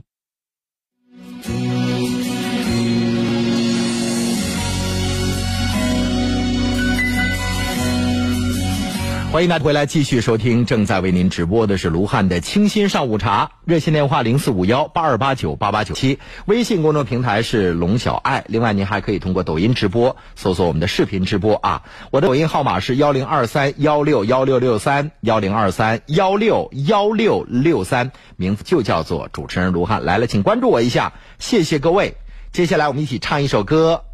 [9.30, 32.16] 欢迎大家回来继续收听，正在为您直播的是卢汉的清新上午茶，热线电话零四五幺八二八九八八九七，微信公众平台是龙小爱，另外您还可以通过抖音直播搜索我们的视频直播啊，我的抖音号码是幺零二三幺六幺六六三幺零二三幺六幺六六三，名字就叫做主持人卢汉，来了请关注我一下，谢谢各位。
[32.50, 34.04] 接下来我们一起唱一首歌，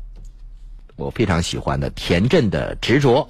[0.97, 3.29] 我非常喜欢的田震的执着。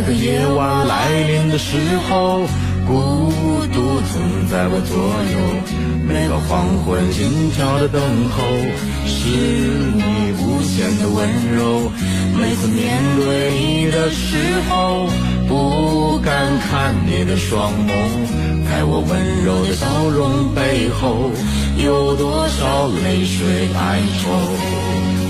[0.00, 1.76] 每个夜晚来临的时
[2.08, 2.40] 候，
[2.88, 3.30] 孤
[3.70, 5.36] 独总在我左右。
[6.08, 8.42] 每个黄昏静悄的等候，
[9.04, 11.92] 是你无限的温柔。
[12.32, 14.38] 每次面对你的时
[14.70, 15.06] 候，
[15.46, 17.92] 不敢看你的双眸，
[18.70, 21.30] 在我温柔的笑容背后，
[21.76, 25.29] 有多少泪水哀愁？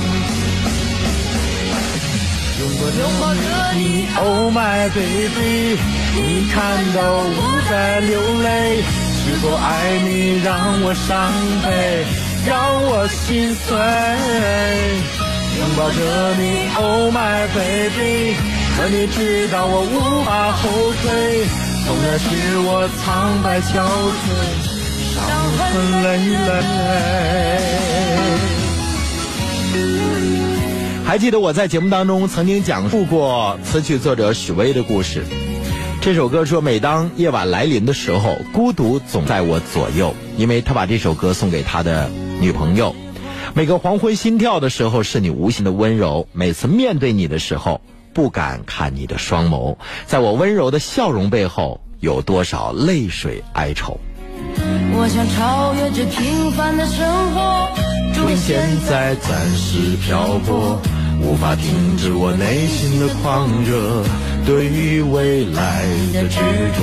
[2.61, 2.69] 拥
[3.19, 3.41] 抱着
[3.73, 5.79] 你，Oh my baby，
[6.13, 8.83] 你看到我在流泪，
[9.17, 11.33] 是否爱你让我伤
[11.63, 12.05] 悲，
[12.45, 13.75] 让我心碎？
[15.57, 15.97] 拥抱着
[16.37, 18.35] 你，Oh my baby，
[18.77, 21.43] 可你知道我无法后退，
[21.87, 23.71] 纵然是我苍白憔
[24.21, 24.29] 悴，
[25.15, 25.19] 伤
[25.57, 25.59] 痕
[26.03, 26.07] 累
[26.45, 26.49] 累。
[31.11, 35.25] 还记得我在节目当中曾经讲述过词曲作者许巍的故事。
[35.99, 42.09] 这首歌说，每当夜晚来临的时候，孤独总在我左右，因为他把这首歌送给他的
[42.39, 42.95] 女朋友。
[43.53, 47.81] 每个黄昏心跳的时候，是你无形的温柔；每次面对你的时候，
[48.13, 49.75] 不敢看你的双眸。
[50.05, 53.99] 在我温柔的笑容背后，有多少泪水哀愁？
[54.93, 57.05] 我想超越这平凡的生
[57.35, 57.69] 活，
[58.13, 60.79] 注定现在暂时漂泊，
[61.23, 64.03] 无法停止我内心的狂热，
[64.45, 66.81] 对于未来的执着。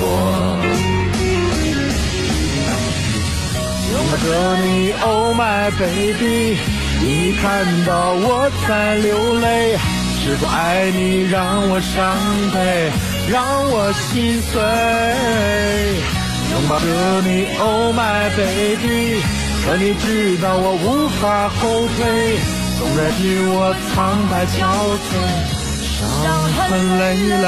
[3.91, 6.57] 拥抱着你，Oh my baby，
[7.01, 9.77] 你看到我在流泪，
[10.23, 12.17] 是否爱你让我伤
[12.53, 12.91] 悲，
[13.29, 14.61] 让我心碎？
[16.51, 16.85] 拥抱着
[17.27, 19.21] 你，Oh my baby，
[19.65, 22.37] 可你知道我无法后退，
[22.79, 23.93] 纵然你我苍
[24.31, 24.57] 白憔
[25.03, 25.11] 悴，
[26.23, 26.25] 伤
[26.55, 26.57] 痕
[26.97, 27.01] 累
[27.43, 27.45] 累。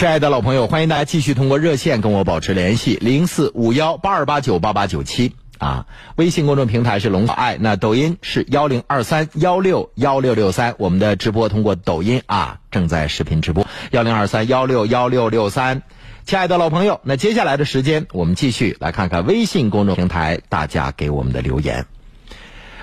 [0.00, 5.84] 亲爱的老朋友，欢迎大家继续通过热线跟我保持联系，零四五幺八二八九八八九七啊。
[6.16, 10.74] 微信公众平台是龙小爱，那抖音是幺零二三幺六幺六六三。
[10.78, 15.82] 我们的直播通过抖音啊，正在视频直播幺零二三幺六幺六六三。
[16.24, 21.84] 亲爱的老朋友，那接下来的时间，我们继续来看看微信公众平台大家给我们的留言。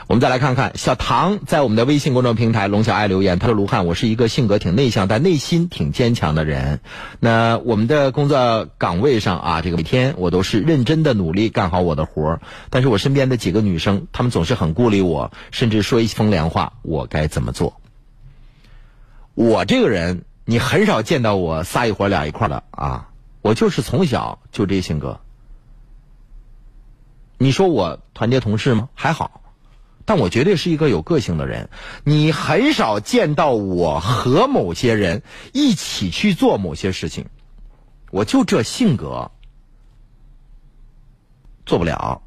[0.08, 6.80] 我们再来看看小唐在我们的微信公众平台“龙小爱”留言，他说：“卢汉，我是一个性格挺内向，但内心挺坚强的人。
[7.20, 12.39] 那我们的工作岗位上啊，这个每天我都是认真的努力干好我的活。
[12.70, 16.72] 但是我身边的几个女生，她们总是很孤立我，甚至说一些风凉话。
[16.84, 17.82] 我该怎么做？
[19.34, 23.10] 我这个人，你很少见到我仨一伙俩一块的啊。
[23.41, 25.20] 我就是从小就这性格。
[27.38, 28.88] 你说我团结同事吗？
[28.95, 29.41] 还好。”
[30.08, 31.70] 但我绝对是一个有个性的人，
[32.05, 37.26] 你很少见到我和某些人一起去做某些事情，
[38.10, 39.32] 我就这性格，
[41.66, 42.22] 做不了，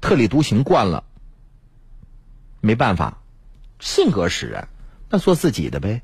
[0.00, 1.04] 特立独行惯了，
[2.62, 3.18] 没办法，
[3.78, 4.68] 性格使然，
[5.10, 6.00] 那做自己的呗。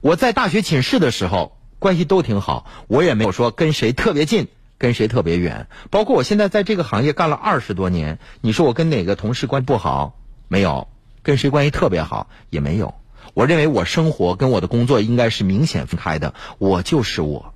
[0.00, 4.48] 我在大学寝室的时候关系都挺好，我也没有说跟谁特别近。
[4.80, 5.68] 跟谁特别远？
[5.90, 10.18] 包括我现在在这个行业干了二十多年，你说我跟哪个同事关系不好？
[10.48, 10.88] 没有，
[11.22, 12.28] 跟谁关系特别好？
[12.48, 12.94] 也没有。
[13.34, 17.52] 我认为我生活跟我的工作应该是明显分开的，我就是我。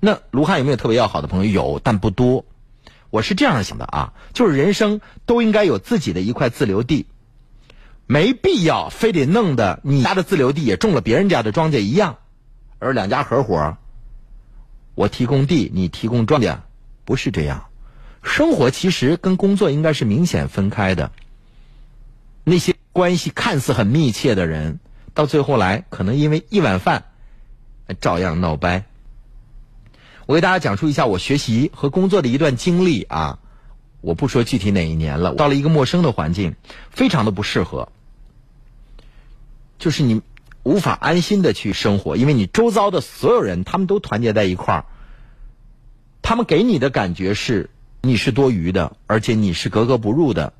[0.00, 1.52] 那卢汉有没有特别要好的朋友？
[1.52, 2.44] 有，但不多。
[3.10, 7.06] 我是这样想的啊，就是人生都应该有自己的一块自留地，
[8.06, 12.16] 没必要非得弄得你家的自留地也种了别人家的庄稼一样，
[12.80, 13.76] 而两家合伙。
[14.96, 16.58] 我提供地，你提供庄稼，
[17.04, 17.66] 不是这样。
[18.22, 21.12] 生活其实跟工作应该是明显分开的。
[22.42, 24.80] 那些关系看似很密切的人，
[25.14, 27.04] 到最后来可能因为一碗饭，
[28.00, 28.84] 照样闹掰。
[30.24, 33.38] 我给大家讲述一下我学习和工作的一段经历啊，
[34.00, 36.56] 我不说具体哪一年了，到了一个陌生的环境，
[36.90, 37.92] 非常的不适合，
[39.78, 40.22] 就是你。
[40.66, 44.84] 无法安心的去生活，因为你周遭的所有人，他们都团结在一块儿，
[46.22, 47.70] 他们给你的感觉是
[48.02, 50.52] 你是多余的，而且你是格格不入的。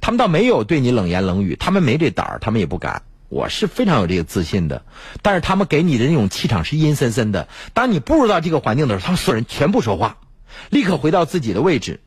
[0.00, 3.02] 他们倒没有对你冷言冷语，他们没这胆儿，他们也不敢。
[3.28, 4.84] 我是非常有这个自信的，
[5.22, 7.48] 但是他们给你的那种气场是阴森森的。
[7.74, 10.18] 当你步入到这个环境的时候，他们所有人全部说话，
[10.70, 11.98] 立刻回到自己的位置，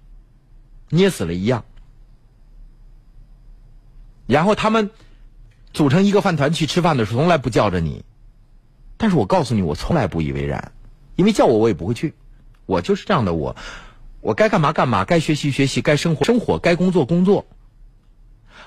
[0.88, 1.66] 捏死了一样。
[4.26, 4.90] 然后他们
[5.74, 8.04] 组成一个饭团去吃饭的时候，从来不叫着你。
[8.98, 10.72] 但是我告诉你，我从来不以为然，
[11.16, 12.14] 因为叫我我也不会去。
[12.66, 13.56] 我就是这样的我，
[14.22, 17.46] 我该干嘛干嘛，该学习学习，该生活生活，该工作工作。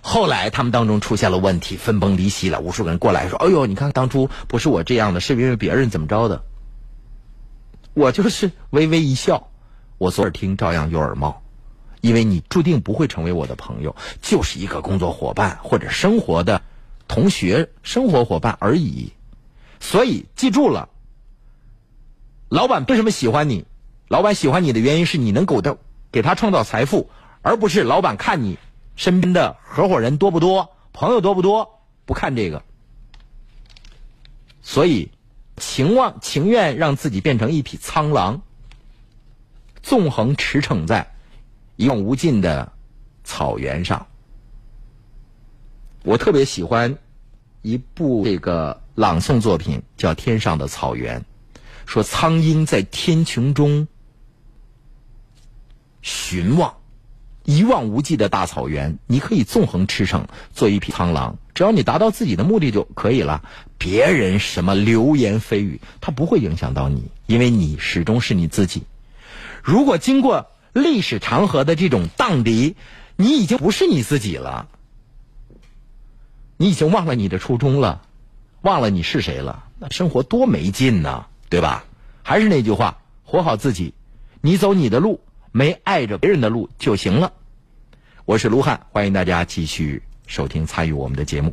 [0.01, 2.61] 后来他们当中出现了问题，分崩离析了。
[2.61, 6.43] 无数个人过来说：“哎呦，你看当初不是我这样的，是因为别人怎么着的。”
[7.95, 9.51] 我就是微微一笑，
[9.99, 11.43] 我左耳听照样右耳冒，
[12.01, 16.63] 因为你注定不会成为我的朋友，就是一个工作伙伴或者生活的
[17.13, 19.13] 同学、生活伙伴而已。
[19.81, 20.89] 所以记住了，
[22.49, 23.67] 老板为什么喜欢你？
[24.09, 25.77] 老板喜欢你的原因是你能给他
[26.11, 27.11] 给他创造财富，
[27.43, 28.59] 而不是老板看你。
[28.97, 30.71] 身边的合伙人多不多？
[30.95, 31.83] 朋友多不多？
[32.07, 32.63] 不看这个，
[34.63, 35.11] 所以
[35.59, 38.41] 情望情愿让自己变成一匹苍狼，
[39.83, 41.13] 纵横驰骋在
[41.77, 42.73] 一望无尽的
[43.23, 44.07] 草原上。
[46.05, 46.99] 我特别喜欢
[47.63, 51.21] 一部这个朗诵作品，叫《天上的草原》，
[51.87, 53.89] 说苍鹰在天穹中
[56.03, 56.75] 寻望。
[57.45, 61.39] 一望无际的大草原，你可以纵横驰骋，做一匹苍狼。
[61.55, 63.43] 只要你达到自己的目的就可以了。
[63.79, 68.85] 别人什么流言蜚语，它不会影响到你，因为你始终是你自己。
[69.63, 72.77] 如果经过历史长河的这种荡涤，
[73.17, 74.69] 你已经不是你自己了，
[76.63, 78.03] 你已经忘了你的初衷了，
[78.61, 81.83] 忘了你是谁了，那生活多没劲呢，对吧？
[82.23, 83.95] 还是那句话，活好自己，
[84.41, 85.21] 你走你的路。
[85.51, 87.33] 没碍着别人的路就行了。
[88.25, 91.53] 我是卢汉，欢迎大家继续收听参与我们的节目。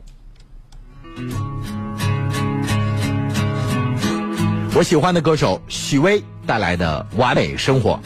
[4.76, 7.99] 我喜欢的歌手许巍带来的《完美生活》。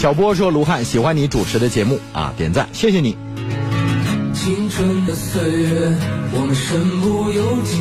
[0.00, 3.18] 小波说：“卢汉喜欢你主持的节目啊，点赞，谢谢你。”
[4.32, 5.94] 青春的岁月，
[6.32, 7.76] 我们身不由己，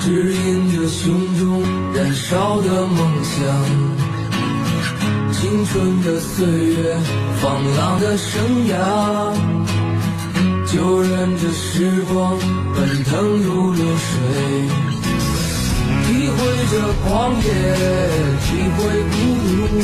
[0.00, 1.62] 指引着胸中
[1.92, 3.36] 燃烧的梦想。
[5.30, 6.96] 青春的岁月，
[7.42, 8.74] 放浪的生涯，
[10.72, 12.38] 就任这时光
[12.74, 14.14] 奔腾如流水。
[16.24, 16.36] 体会
[16.70, 17.44] 着狂野，
[18.40, 18.48] 体
[18.78, 18.80] 会
[19.12, 19.14] 孤
[19.68, 19.76] 独，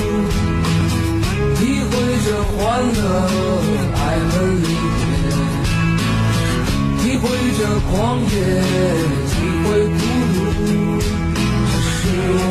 [1.56, 1.92] 体会
[2.24, 2.26] 着
[2.56, 2.58] 欢
[2.94, 2.98] 乐，
[3.94, 4.32] 爱恨
[4.62, 4.64] 离
[4.96, 5.04] 别。
[7.02, 7.22] 体会
[7.58, 7.60] 着
[7.90, 8.32] 狂野，
[9.28, 9.30] 体
[9.66, 10.00] 会孤
[10.64, 10.64] 独，
[11.68, 11.92] 这是
[12.48, 12.50] 我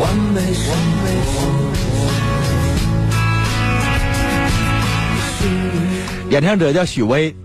[0.00, 0.02] 完
[0.34, 0.66] 美生
[1.22, 1.32] 活。
[6.30, 7.36] 演唱者叫许巍，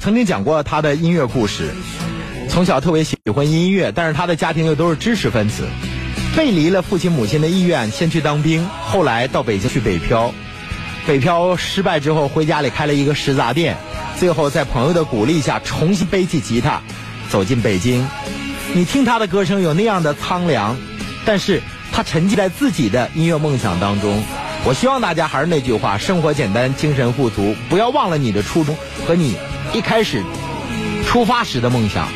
[0.00, 1.74] 曾经讲过他的音乐故事。
[2.60, 5.64] 从小特别喜欢音乐，但是他的家庭又都是知识分子，
[6.36, 10.30] 背离了父亲母亲的意愿，先去当兵，后来到北京去北漂，
[11.06, 13.78] 北漂失败之后回家里开了一个食杂店，
[14.18, 16.82] 最后在朋友的鼓励下重新背起吉他，
[17.30, 18.06] 走进北京。
[18.74, 20.76] 你听他的歌声有那样的苍凉，
[21.24, 24.22] 但是他沉浸在自己的音乐梦想当中。
[24.66, 29.34] 我希望大家还是那句话：生活简单，精神富足，不要忘了你的初衷和你
[29.72, 30.22] 一开始
[31.06, 32.06] 出发时的梦想。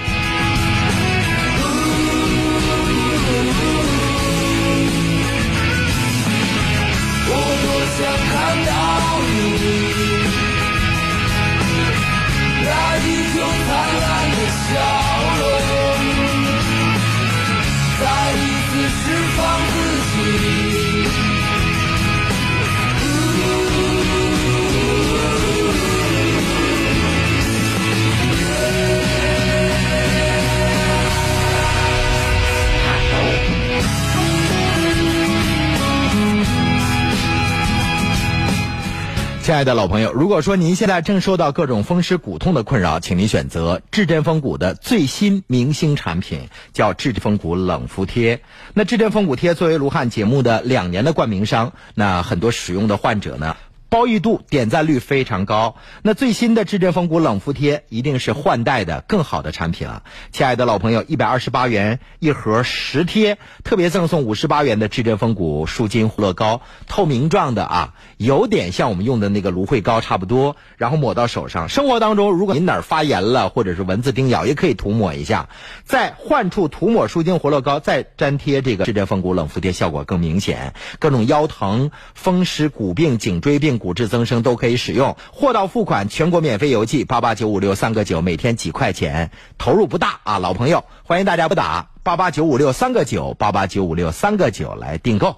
[39.44, 48.40] 亲爱的老朋友，如果说您现在正受到各种风湿骨痛的困扰，请您选择至臻风骨的最新明星产品，叫至臻风骨冷敷贴。
[48.72, 53.54] 那至臻风骨贴作为卢汉节目的两年的冠名商，那很多使用的患者呢。
[53.94, 55.76] 褒义度、点赞率非常高。
[56.02, 60.02] 那最新的至臻风骨冷敷贴一定是换代的更好的产品了。
[60.32, 70.56] 亲爱的老朋友，一百二十八元一盒十贴，特别赠送五十八元的至臻风骨舒筋活络膏，透明状的啊，有点像我们用的那个芦荟膏差不多。
[70.76, 75.48] 然后抹到手上，生活当中如果您哪儿发炎了，或者是蚊子叮咬，也可以涂抹一下。
[75.84, 80.74] 在患处涂抹舒筋活络膏，再粘贴这个至臻风骨冷敷贴，效果更明显。
[80.98, 83.80] 各种腰疼、风湿、骨病、颈椎病。
[83.84, 95.36] 骨质增生都可以使用，货到付款，全国免费邮寄，八八九五六三个九，每天几块钱，投入不大啊，老朋友，欢迎大家拨打八八九五六三个九，八八九五六三个九来订购。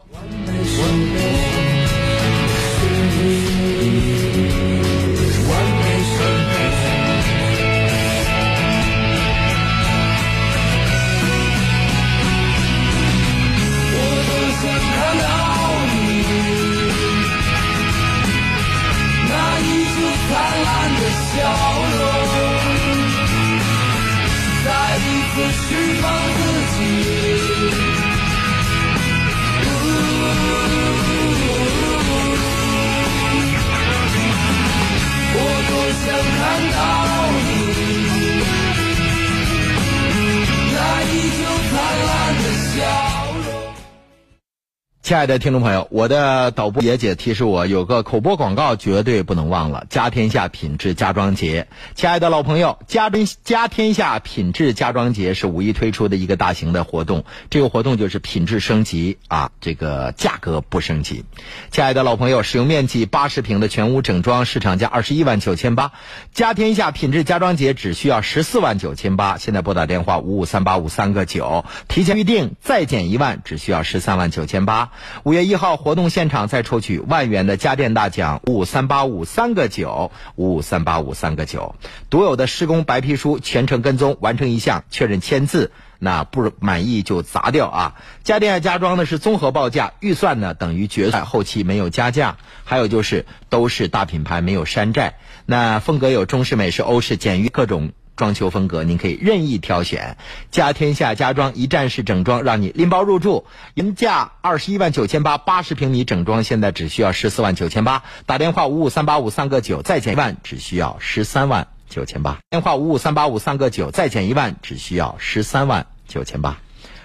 [45.06, 49.86] 亲爱的听众朋友，我的导播野姐提示我，有个口播广告绝对不能忘了。
[49.88, 57.24] 家天下品质家装节，亲爱的老朋友，家真家天下品质家装节是五一推出的一个大型的活动。
[57.50, 61.24] 这个活动就是品质升级啊，这个价格不升级。
[61.70, 65.92] 亲爱的老朋友，使用面积八十平的全屋整装，市场价二十一万九千八，
[66.32, 69.38] 家天下品质家装节只需要十四万九千八。
[69.38, 74.90] 现在拨打电话五五三八五三个九，提前预定再减一万，只需要十三万九千八。
[75.24, 81.74] 五月一号活动现场再抽取万元的家电大奖，五五三八五三个九，五五三八五三个九，
[82.10, 87.94] 独有的施工白皮书，全程跟踪，完成一项确认签字，那不满意就砸掉啊！
[88.22, 97.92] 家电加装呢是综合报价，预算呢等于决算，后期没有加价，还有就是都是大品牌，没有山寨，那风格有中式、美式、欧式，简约各种。
[98.16, 100.16] 装修风格您可以任意挑选，
[100.50, 103.44] 家天下家装一站式整装，让你拎包入住，
[103.74, 108.02] 原价二十一万九千八，八十平米整装现在只需要十四万九千八。
[108.24, 112.38] 打电话五五三八五三个九，再减一万，只需要十三万九千八。
[112.50, 116.58] 电话五五三八五三个九，再减一万，只需要十三万九千八。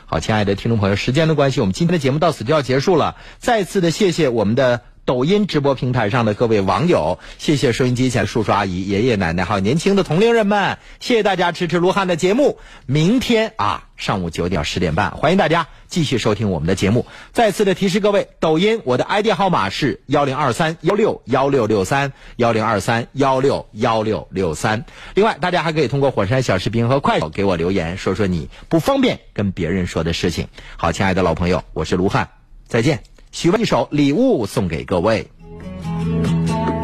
[0.06, 3.16] 好，亲爱的听众朋友，时间的关系，我们今天的节目到此就要结束了。
[3.38, 4.82] 再次的谢谢我们的。
[5.04, 12.60] 抖音直播平台上的各位网友，谢谢收音机前叔叔阿姨、爷爷奶奶还有年轻的同龄人们，谢谢大家支持卢汉的节目。
[12.86, 17.08] 明天啊，上午九点十点半，欢迎大家继续收听我们的节目。
[17.32, 24.86] 再次的提示各位，抖音我的 ID 号码是幺零二三幺六幺六六三幺零二三幺六幺六六三。
[25.16, 30.48] 另外，大家还可以通过火山小视频和快手给我留言，说说你不方便跟别人说的事情。
[30.78, 32.30] 好，亲爱的老朋友，我是卢汉，
[32.68, 33.11] 再见。
[33.32, 35.26] 许一首礼物送给各位。